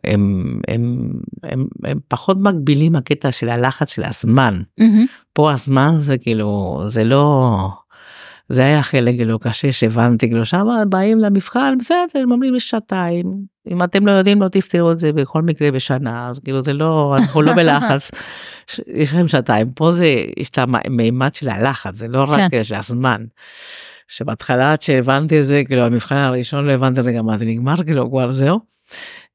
הם, 0.03 0.59
הם, 0.67 1.11
הם, 1.43 1.67
הם 1.83 1.99
פחות 2.07 2.37
מגבילים 2.37 2.95
הקטע 2.95 3.31
של 3.31 3.49
הלחץ 3.49 3.93
של 3.93 4.03
הזמן. 4.03 4.61
Mm-hmm. 4.79 4.83
פה 5.33 5.51
הזמן 5.51 5.97
זה 5.99 6.17
כאילו 6.17 6.81
זה 6.87 7.03
לא 7.03 7.57
זה 8.51 8.61
היה 8.61 8.83
חלק 8.83 9.15
כאילו 9.15 9.39
קשה 9.39 9.71
שהבנתי 9.71 10.27
כאילו 10.27 10.45
שם 10.45 10.67
באים 10.89 11.19
למבחן 11.19 11.75
בסדר 11.79 12.23
אומרים 12.31 12.55
יש 12.55 12.69
שעתיים 12.69 13.33
אם 13.71 13.83
אתם 13.83 14.07
לא 14.07 14.11
יודעים 14.11 14.41
לא 14.41 14.47
תפתרו 14.47 14.91
את 14.91 14.97
זה 14.97 15.13
בכל 15.13 15.41
מקרה 15.41 15.71
בשנה 15.71 16.29
אז 16.29 16.39
כאילו 16.39 16.61
זה 16.61 16.73
לא 16.73 17.15
אנחנו 17.17 17.41
לא 17.41 17.53
בלחץ 17.53 18.11
יש 19.01 19.09
לכם 19.09 19.27
שעתיים 19.27 19.71
פה 19.71 19.91
זה 19.91 20.23
יש 20.37 20.49
את 20.49 20.57
המימד 20.57 21.35
של 21.35 21.49
הלחץ 21.49 21.95
זה 21.95 22.07
לא 22.07 22.25
רק 22.27 22.51
כן. 22.51 22.63
של 22.63 22.75
הזמן. 22.75 23.25
שבהתחלה 24.11 24.71
עד 24.71 24.81
שהבנתי 24.81 25.39
את 25.39 25.45
זה 25.45 25.63
כאילו 25.67 25.81
המבחן 25.81 26.15
הראשון 26.15 26.65
לא 26.65 26.71
הבנתי 26.71 27.01
רגע 27.01 27.21
מה 27.21 27.37
זה 27.37 27.45
נגמר 27.45 27.83
כאילו 27.83 28.09
כבר 28.09 28.31
זהו. 28.31 28.59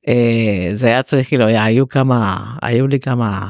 אה, 0.09 0.71
זה 0.73 0.87
היה 0.87 1.03
צריך 1.03 1.29
כאילו 1.29 1.45
היו 1.45 1.89
כמה 1.89 2.37
היו 2.63 2.87
לי 2.87 3.01
כמה 3.01 3.49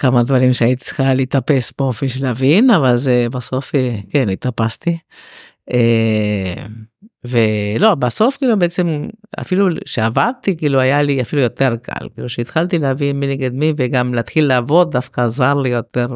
כמה 0.00 0.22
דברים 0.22 0.52
שהייתי 0.52 0.84
צריכה 0.84 1.14
להתאפס 1.14 1.70
פה 1.70 1.92
בשביל 2.02 2.24
להבין 2.24 2.70
אבל 2.70 2.96
זה 2.96 3.26
בסוף 3.30 3.74
אה, 3.74 3.96
כן 4.10 4.28
התאפסתי. 4.28 4.98
אה, 5.72 6.64
ולא 7.24 7.94
בסוף 7.94 8.36
כאילו 8.36 8.58
בעצם 8.58 9.02
אפילו 9.40 9.68
שעבדתי 9.86 10.56
כאילו 10.56 10.80
היה 10.80 11.02
לי 11.02 11.22
אפילו 11.22 11.42
יותר 11.42 11.76
קל. 11.82 12.08
כאילו 12.14 12.28
שהתחלתי 12.28 12.78
להבין 12.78 13.20
מי 13.20 13.26
נגד 13.26 13.52
מי 13.52 13.72
וגם 13.76 14.14
להתחיל 14.14 14.46
לעבוד 14.46 14.92
דווקא 14.92 15.20
עזר 15.20 15.54
לי 15.54 15.68
יותר 15.68 16.08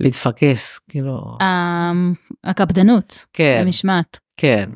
להתפקס 0.00 0.80
כאילו. 0.88 1.36
אמ, 1.42 2.14
הקפדנות 2.44 3.24
כן. 3.32 3.62
המשמעת. 3.66 4.18
כן. 4.36 4.70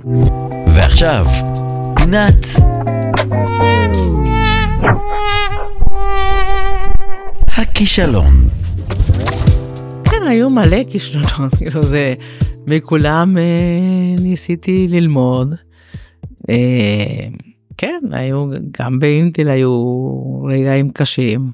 ועכשיו 0.75 1.27
פינת 1.97 2.47
הכישלון. 7.77 8.35
כן 10.05 10.27
היו 10.29 10.51
מלא 10.51 10.85
כישלונות 10.91 11.55
כאילו 11.59 11.83
זה 11.83 12.15
מכולם 12.67 13.39
אה, 13.39 14.23
ניסיתי 14.23 14.87
ללמוד. 14.91 15.55
אה, 16.49 17.27
כן 17.79 18.01
היו 18.12 18.47
גם 18.81 18.99
באינטל 18.99 19.49
היו 19.49 19.73
רגעים 20.45 20.91
קשים 20.91 21.51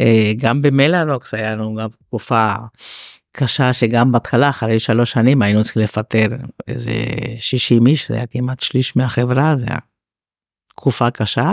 אה, 0.00 0.32
גם 0.36 0.62
במלאנוקס 0.62 1.34
היה 1.34 1.52
לנו 1.52 1.74
גם 1.74 1.88
תקופה 2.06 2.52
קשה 3.32 3.72
שגם 3.72 4.12
בהתחלה 4.12 4.50
אחרי 4.50 4.78
שלוש 4.78 5.10
שנים 5.10 5.42
היינו 5.42 5.64
צריכים 5.64 5.82
לפטר 5.82 6.28
איזה 6.68 6.92
60 7.38 7.86
איש 7.86 8.08
זה 8.08 8.14
היה 8.14 8.26
כמעט 8.26 8.60
שליש 8.60 8.96
מהחברה 8.96 9.56
זה 9.56 9.66
היה 9.68 9.78
תקופה 10.68 11.10
קשה. 11.10 11.52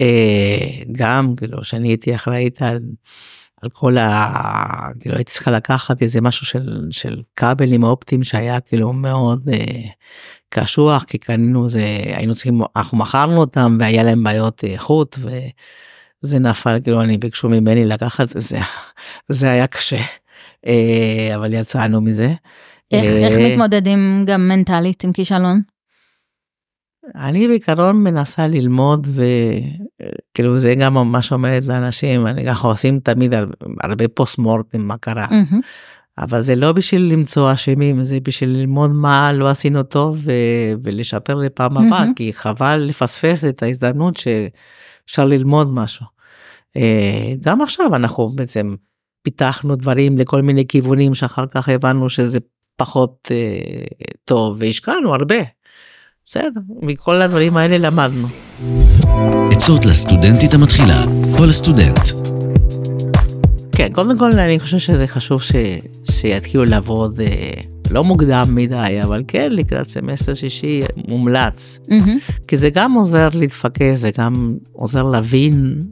אה, 0.00 0.82
גם 0.92 1.34
כאילו 1.36 1.64
שאני 1.64 1.88
הייתי 1.88 2.14
אחראית 2.14 2.62
על, 2.62 2.80
על 3.62 3.70
כל 3.70 3.98
ה... 3.98 4.88
כאילו 5.00 5.16
הייתי 5.16 5.32
צריכה 5.32 5.50
לקחת 5.50 6.02
איזה 6.02 6.20
משהו 6.20 6.46
של, 6.46 6.86
של 6.90 7.22
כבלים 7.36 7.82
אופטיים 7.82 8.22
שהיה 8.22 8.60
כאילו 8.60 8.92
מאוד 8.92 9.48
אה, 9.52 9.88
קשוח 10.48 11.04
כי 11.04 11.18
קנינו 11.18 11.68
זה 11.68 11.80
היינו 12.04 12.34
צריכים 12.34 12.60
אנחנו 12.76 12.98
מכרנו 12.98 13.40
אותם 13.40 13.76
והיה 13.80 14.02
להם 14.02 14.24
בעיות 14.24 14.64
איכות. 14.64 15.18
אה, 15.28 15.48
וזה 16.24 16.38
נפל 16.38 16.78
כאילו 16.82 17.02
אני 17.02 17.18
ביקשו 17.18 17.48
ממני 17.48 17.84
לקחת 17.84 18.28
זה 18.28 18.58
זה 19.28 19.50
היה 19.50 19.66
קשה. 19.66 20.00
אה, 20.66 21.32
אבל 21.34 21.54
יצאנו 21.54 22.00
מזה. 22.00 22.34
איך, 22.92 23.04
איך 23.04 23.38
אה, 23.38 23.48
מתמודדים 23.48 24.24
גם 24.26 24.48
מנטלית 24.48 25.04
עם 25.04 25.12
כישלון? 25.12 25.60
אני 27.14 27.48
בעיקרון 27.48 28.02
מנסה 28.04 28.46
ללמוד 28.48 29.06
וכאילו 30.30 30.58
זה 30.60 30.74
גם 30.74 31.12
מה 31.12 31.22
שאומרת 31.22 31.66
לאנשים, 31.66 32.26
אני 32.26 32.46
ככה 32.46 32.68
עושים 32.68 33.00
תמיד 33.00 33.34
הר- 33.34 33.50
הרבה 33.82 34.08
פוסט 34.08 34.38
מורטם 34.38 34.80
מה 34.80 34.96
קרה, 34.96 35.26
מהמם. 35.30 35.60
אבל 36.18 36.40
זה 36.40 36.54
לא 36.54 36.72
בשביל 36.72 37.12
למצוא 37.12 37.52
אשמים, 37.52 38.02
זה 38.02 38.18
בשביל 38.22 38.50
ללמוד 38.50 38.90
מה 38.90 39.32
לא 39.32 39.48
עשינו 39.48 39.82
טוב 39.82 40.18
ו- 40.24 40.32
ולשפר 40.82 41.34
לפעם 41.34 41.76
הבאה, 41.76 42.00
מהמם. 42.00 42.14
כי 42.14 42.32
חבל 42.32 42.76
לפספס 42.76 43.44
את 43.44 43.62
ההזדמנות 43.62 44.16
שאפשר 44.16 45.24
ללמוד 45.24 45.74
משהו. 45.74 46.06
אה, 46.76 47.32
גם 47.40 47.60
עכשיו 47.62 47.94
אנחנו 47.96 48.28
בעצם 48.28 48.74
פיתחנו 49.22 49.76
דברים 49.76 50.18
לכל 50.18 50.42
מיני 50.42 50.66
כיוונים 50.66 51.14
שאחר 51.14 51.46
כך 51.46 51.68
הבנו 51.68 52.08
שזה 52.08 52.38
פחות 52.76 53.28
אה, 53.30 53.84
טוב 54.24 54.56
והשקענו 54.60 55.14
הרבה. 55.14 55.57
בסדר, 56.30 56.60
מכל 56.82 57.22
הדברים 57.22 57.56
האלה 57.56 57.78
למדנו. 57.78 58.28
עצות 59.52 59.84
לסטודנטית 59.84 60.54
המתחילה 60.54 61.04
או 61.38 61.46
לסטודנט. 61.46 61.98
כן, 63.76 63.88
קודם 63.92 64.18
כל 64.18 64.32
אני 64.32 64.60
חושב 64.60 64.78
שזה 64.78 65.06
חשוב 65.06 65.42
ש... 65.42 65.52
שיתחילו 66.10 66.64
לעבוד 66.64 67.20
אה, 67.20 67.50
לא 67.90 68.04
מוקדם 68.04 68.44
מדי, 68.54 68.98
אבל 69.02 69.22
כן 69.28 69.52
לקראת 69.52 69.88
סמסטר 69.90 70.34
שישי 70.34 70.80
מומלץ. 71.08 71.80
מהמם. 71.88 72.18
כי 72.48 72.56
זה 72.56 72.70
גם 72.70 72.92
עוזר 72.92 73.28
להתפקס, 73.34 73.98
זה 73.98 74.10
גם 74.18 74.54
עוזר 74.72 75.02
להבין, 75.02 75.82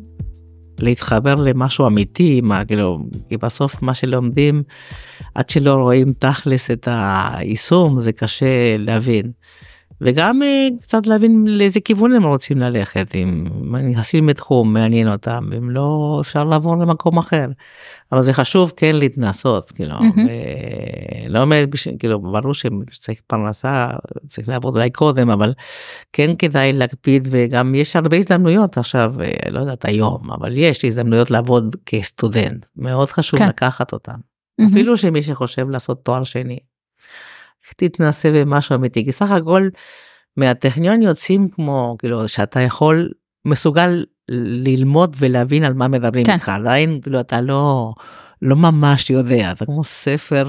להתחבר 0.80 1.34
למשהו 1.34 1.86
אמיתי, 1.86 2.40
מה 2.40 2.64
כאילו, 2.64 2.98
כי 3.28 3.36
בסוף 3.36 3.82
מה 3.82 3.94
שלומדים, 3.94 4.62
עד 5.34 5.48
שלא 5.48 5.74
רואים 5.74 6.12
תכלס 6.18 6.70
את 6.70 6.88
היישום, 6.90 8.00
זה 8.00 8.12
קשה 8.12 8.76
להבין. 8.78 9.32
וגם 10.00 10.42
אה, 10.42 10.68
קצת 10.80 11.06
להבין 11.06 11.44
לאיזה 11.48 11.80
כיוון 11.80 12.12
הם 12.12 12.24
רוצים 12.26 12.58
ללכת, 12.58 13.14
אם 13.14 13.44
נכנסים 13.90 14.28
לתחום, 14.28 14.72
מעניין 14.72 15.12
אותם, 15.12 15.48
אם 15.56 15.70
לא, 15.70 16.18
אפשר 16.20 16.44
לעבור 16.44 16.76
למקום 16.76 17.18
אחר. 17.18 17.46
אבל 18.12 18.22
זה 18.22 18.32
חשוב 18.32 18.72
כן 18.76 18.96
להתנסות, 18.96 19.70
כאילו, 19.70 19.94
מהמם. 20.00 20.26
ולא 21.28 21.40
אומר, 21.42 21.64
בשביל- 21.70 21.94
כאילו, 21.98 22.20
ברור 22.20 22.54
שצריך 22.54 23.20
פרנסה, 23.26 23.88
צריך 24.26 24.48
לעבוד 24.48 24.76
אולי 24.76 24.90
קודם, 24.90 25.30
אבל 25.30 25.52
כן 26.12 26.30
כדאי 26.38 26.72
להקפיד, 26.72 27.28
וגם 27.30 27.74
יש 27.74 27.96
הרבה 27.96 28.16
הזדמנויות 28.16 28.78
עכשיו, 28.78 29.14
אה, 29.20 29.50
לא 29.50 29.60
יודעת 29.60 29.84
היום, 29.84 30.30
אבל 30.30 30.52
יש 30.56 30.84
הזדמנויות 30.84 31.30
לעבוד 31.30 31.76
כסטודנט, 31.86 32.66
מאוד 32.76 33.10
חשוב 33.10 33.38
כן. 33.40 33.48
לקחת 33.48 33.92
אותם. 33.92 34.14
מהמם. 34.58 34.70
אפילו 34.70 34.96
שמי 34.96 35.22
שחושב 35.22 35.70
לעשות 35.70 36.04
תואר 36.04 36.24
שני. 36.24 36.58
תתנסה 37.76 38.30
במשהו 38.30 38.74
אמיתי, 38.74 39.04
כי 39.04 39.12
סך 39.12 39.30
הכל 39.30 39.68
מהטכניון 40.36 41.02
יוצאים 41.02 41.48
כמו, 41.48 41.96
כאילו, 41.98 42.28
שאתה 42.28 42.60
יכול, 42.60 43.10
מסוגל 43.44 44.04
ללמוד 44.64 45.16
ולהבין 45.18 45.64
על 45.64 45.74
מה 45.74 45.88
מדברים 45.88 46.24
כן. 46.24 46.32
איתך, 46.32 46.48
עדיין, 46.48 47.00
כאילו, 47.00 47.20
אתה 47.20 47.40
לא, 47.40 47.92
לא 48.46 48.56
ממש 48.56 49.10
יודע, 49.10 49.50
אתה 49.50 49.66
כמו 49.66 49.84
ספר, 49.84 50.48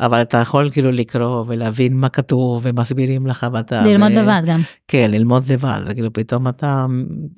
אבל 0.00 0.22
אתה 0.22 0.38
יכול 0.38 0.70
כאילו 0.72 0.92
לקרוא 0.92 1.44
ולהבין 1.46 1.96
מה 1.96 2.08
כתוב 2.08 2.60
ומסבירים 2.64 3.26
לך 3.26 3.46
ואתה... 3.52 3.82
ללמוד 3.82 4.12
ו- 4.12 4.14
לבד 4.14 4.42
גם. 4.46 4.60
כן, 4.88 5.10
ללמוד 5.10 5.52
לבד, 5.52 5.80
זה 5.84 5.94
כאילו 5.94 6.12
פתאום 6.12 6.48
אתה, 6.48 6.86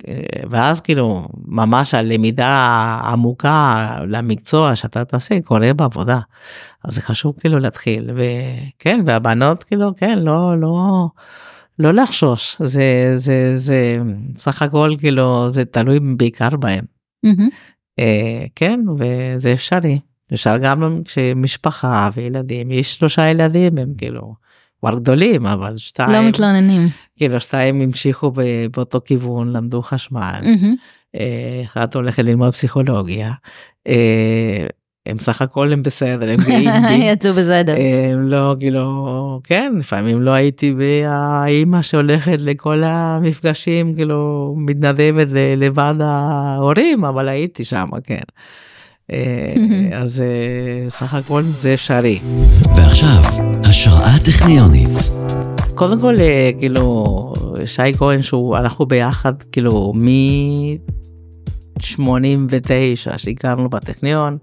אה, 0.07 0.13
ואז 0.49 0.81
כאילו 0.81 1.27
ממש 1.45 1.93
הלמידה 1.93 2.47
העמוקה 2.47 3.97
למקצוע 4.07 4.75
שאתה 4.75 5.05
תעשה 5.05 5.41
קורה 5.41 5.73
בעבודה. 5.73 6.19
אז 6.83 6.93
זה 6.93 7.01
חשוב 7.01 7.35
כאילו 7.39 7.59
להתחיל, 7.59 8.09
וכן, 8.15 8.99
והבנות 9.05 9.63
כאילו, 9.63 9.95
כן, 9.95 10.19
לא, 10.19 10.59
לא, 10.61 11.07
לא 11.79 11.93
לחשוש, 11.93 12.55
זה, 12.63 13.11
זה, 13.15 13.53
זה, 13.55 13.97
סך 14.37 14.61
הכל 14.61 14.95
כאילו, 14.99 15.51
זה 15.51 15.65
תלוי 15.65 15.99
בעיקר 16.17 16.49
בהם. 16.49 16.85
מהמם. 17.23 17.49
אה, 17.99 18.45
כן, 18.55 18.79
וזה 18.97 19.53
אפשרי. 19.53 19.99
אפשר 20.33 20.57
גם 20.57 21.01
כשמשפחה 21.05 22.09
וילדים, 22.13 22.71
יש 22.71 22.95
שלושה 22.95 23.29
ילדים, 23.29 23.77
הם 23.77 23.93
כאילו 23.97 24.35
כבר 24.79 24.99
גדולים, 24.99 25.45
אבל 25.45 25.77
שתיים, 25.77 26.11
לא 26.11 26.27
מתלוננים. 26.27 26.89
כאילו 27.17 27.39
שתיים 27.39 27.81
המשיכו 27.81 28.31
באותו 28.75 28.99
כיוון, 29.05 29.53
למדו 29.53 29.81
חשמל. 29.81 30.41
אה, 31.15 31.61
אחת 31.65 31.95
הולכת 31.95 32.23
ללמוד 32.23 32.51
פסיכולוגיה, 32.51 33.31
אה, 33.87 34.67
הם 35.05 35.17
סך 35.17 35.41
הכל 35.41 35.73
הם 35.73 35.83
בסדר, 35.83 36.29
הם 36.29 36.39
גאים 36.47 36.69
בי. 36.87 36.93
יצאו 36.93 37.33
בסדר. 37.33 37.75
הם 38.13 38.27
לא 38.27 38.55
כאילו 38.59 39.39
כן 39.43 39.73
לפעמים 39.79 40.21
לא 40.21 40.31
הייתי 40.31 40.75
האימא 41.05 41.81
שהולכת 41.81 42.37
לכל 42.39 42.83
המפגשים 42.85 43.95
כאילו 43.95 44.53
מתנדבת 44.57 45.27
לבד 45.57 45.93
ההורים 45.99 47.05
אבל 47.05 47.29
הייתי 47.29 47.63
שם 47.63 47.89
כן. 48.03 48.23
אה, 49.11 49.53
אז 50.03 50.21
אה, 50.21 50.89
סך 50.89 51.13
הכל 51.13 51.41
זה 51.41 51.73
אפשרי. 51.73 52.19
ועכשיו, 52.75 53.23
השראה 53.63 54.19
טכניונית. 54.25 54.97
קודם 55.75 56.01
כל 56.01 56.19
אה, 56.19 56.49
כאילו 56.59 57.33
שי 57.65 57.93
כהן 57.97 58.21
שהוא 58.21 58.57
אנחנו 58.57 58.85
ביחד 58.85 59.33
כאילו 59.51 59.93
מ 59.95 60.07
89 61.79 63.17
שהכרנו 63.17 63.69
בטכניון 63.69 64.37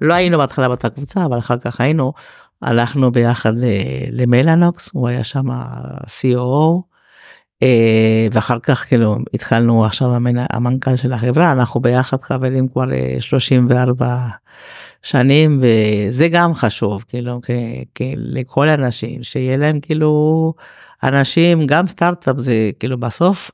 לא 0.00 0.14
היינו 0.14 0.38
בהתחלה 0.38 0.68
באותה 0.68 0.90
קבוצה 0.90 1.24
אבל 1.24 1.38
אחר 1.38 1.58
כך 1.58 1.80
היינו. 1.80 2.12
הלכנו 2.62 3.12
ביחד 3.12 3.52
למלאנוקס 4.12 4.90
הוא 4.94 5.08
היה 5.08 5.24
שם 5.24 5.44
COO 6.06 6.80
אה, 7.62 8.26
ואחר 8.32 8.58
כך 8.62 8.84
כאילו 8.88 9.16
התחלנו 9.34 9.84
עכשיו 9.84 10.16
המנ- 10.16 10.46
המנכ"ל 10.50 10.96
של 10.96 11.12
החברה 11.12 11.52
אנחנו 11.52 11.80
ביחד 11.80 12.22
חברים 12.22 12.68
כבר 12.68 12.92
אה, 12.92 13.16
34 13.20 14.18
שנים 15.02 15.58
וזה 15.60 16.28
גם 16.28 16.54
חשוב 16.54 17.04
כאילו 17.08 17.40
כ- 17.42 17.50
כ- 17.94 18.02
לכל 18.16 18.68
האנשים 18.68 19.22
שיהיה 19.22 19.56
להם 19.56 19.80
כאילו 19.80 20.54
אנשים 21.02 21.66
גם 21.66 21.86
סטארט-אפ 21.86 22.36
זה 22.38 22.70
כאילו 22.78 22.98
בסוף 22.98 23.50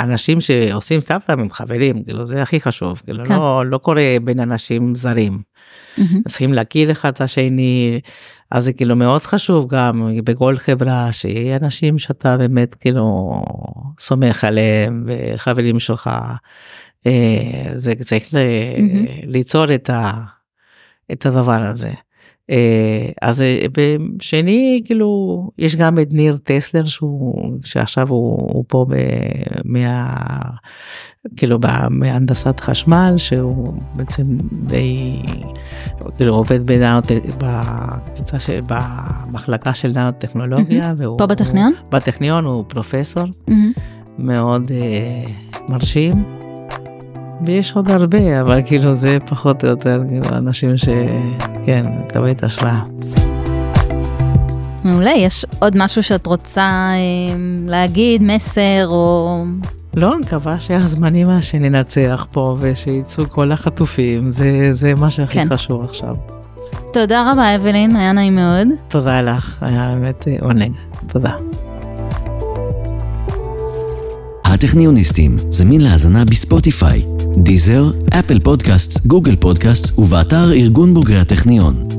אנשים 0.00 0.40
שעושים 0.40 1.00
סטארט-אפ 1.00 1.30
הם 1.30 1.50
חברים 1.50 2.04
כאילו 2.04 2.26
זה 2.26 2.42
הכי 2.42 2.60
חשוב 2.60 3.02
כאילו 3.04 3.24
כן. 3.24 3.34
לא 3.36 3.66
לא 3.66 3.78
קורה 3.78 4.02
בין 4.24 4.40
אנשים 4.40 4.94
זרים 4.94 5.42
מהמם. 5.98 6.22
צריכים 6.28 6.52
להכיר 6.52 6.90
אחד 6.92 7.12
את 7.12 7.20
השני 7.20 8.00
אז 8.50 8.64
זה 8.64 8.72
כאילו 8.72 8.96
מאוד 8.96 9.22
חשוב 9.22 9.66
גם 9.74 10.08
בכל 10.24 10.56
חברה 10.56 11.12
שיהיה 11.12 11.56
אנשים 11.56 11.98
שאתה 11.98 12.36
באמת 12.36 12.74
כאילו 12.74 13.42
סומך 14.00 14.44
עליהם 14.44 15.04
וחברים 15.06 15.78
שלך 15.80 16.10
אה, 17.06 17.12
זה 17.76 17.94
צריך 17.94 18.34
ל- 18.34 18.36
מהמם. 18.82 19.06
ליצור 19.22 19.74
את, 19.74 19.90
ה, 19.90 20.12
את 21.12 21.26
הדבר 21.26 21.62
הזה. 21.62 21.90
אה, 22.50 22.56
אז 23.22 23.42
אה, 23.42 23.64
בשני 23.76 24.82
כאילו 24.84 25.38
יש 25.58 25.76
גם 25.76 25.98
את 25.98 26.08
ניר 26.12 26.38
טסלר 26.42 26.84
שהוא 26.84 27.52
שעכשיו 27.64 28.08
הוא, 28.08 28.48
הוא 28.52 28.64
פה 28.68 28.86
ב, 28.88 28.94
מה 29.64 30.18
כאילו 31.36 31.58
ב- 31.60 31.88
מהנדסת 31.90 32.60
חשמל 32.60 33.14
שהוא 33.16 33.72
בעצם 33.94 34.22
די 34.52 35.18
כאילו 36.16 36.34
עובד 36.34 36.66
בנאוט- 36.70 37.12
בקבוצה 37.38 38.38
של 38.38 38.60
במחלקה 38.66 39.74
של 39.74 39.92
נאו-טכנולוגיה 39.94 40.94
והוא 40.96 41.18
פה 41.18 41.26
בטכניון? 41.26 41.72
בטכניון 41.90 42.44
הוא 42.44 42.64
פרופסור 42.68 43.24
מהמם. 43.48 43.72
מאוד 44.18 44.70
אה, 44.70 45.24
מרשים. 45.68 46.24
ויש 47.44 47.72
עוד 47.76 47.90
הרבה 47.90 48.40
אבל 48.40 48.60
כאילו 48.66 48.94
זה 48.94 49.18
פחות 49.26 49.64
או 49.64 49.68
יותר 49.68 50.02
כאילו 50.08 50.24
אנשים 50.28 50.76
שכן 51.68 51.84
מקבלת 52.06 52.44
השראה. 52.44 52.80
מעולה, 54.84 55.10
יש 55.16 55.44
עוד 55.58 55.76
משהו 55.76 56.02
שאת 56.02 56.26
רוצה 56.26 56.62
אה, 56.62 57.36
להגיד, 57.66 58.22
מסר 58.22 58.86
או... 58.86 59.44
לא, 59.94 60.14
אני 60.14 60.20
מקווה 60.20 60.60
שהזמנים 60.60 61.28
שננצח 61.40 62.26
פה 62.32 62.56
ושיצאו 62.60 63.24
כל 63.30 63.52
החטופים 63.52 64.30
זה 64.30 64.68
זה 64.72 64.94
מה 64.94 65.10
שהכי 65.10 65.34
כן. 65.34 65.46
חשוב 65.48 65.84
עכשיו. 65.84 66.14
תודה 66.92 67.32
רבה 67.32 67.56
אבלין, 67.56 67.96
היה 67.96 68.12
נעים 68.12 68.34
מאוד. 68.36 68.68
תודה 68.88 69.20
לך 69.20 69.62
היה 69.62 69.94
באמת 69.94 70.28
אה, 70.28 70.36
עונג 70.40 70.72
תודה. 71.08 71.32
הטכניוניסטים 74.44 75.36
זמין 75.50 75.80
להאזנה 75.80 76.24
בספוטיפיי, 76.24 77.02
דיזר, 77.42 77.90
אפל 78.18 78.38
פודקאסט, 78.40 79.06
גוגל 79.06 79.36
פודקאסט 79.36 79.98
ובאתר 79.98 80.52
ארגון 80.52 80.94
בוגרי 80.94 81.18
הטכניון. 81.18 81.97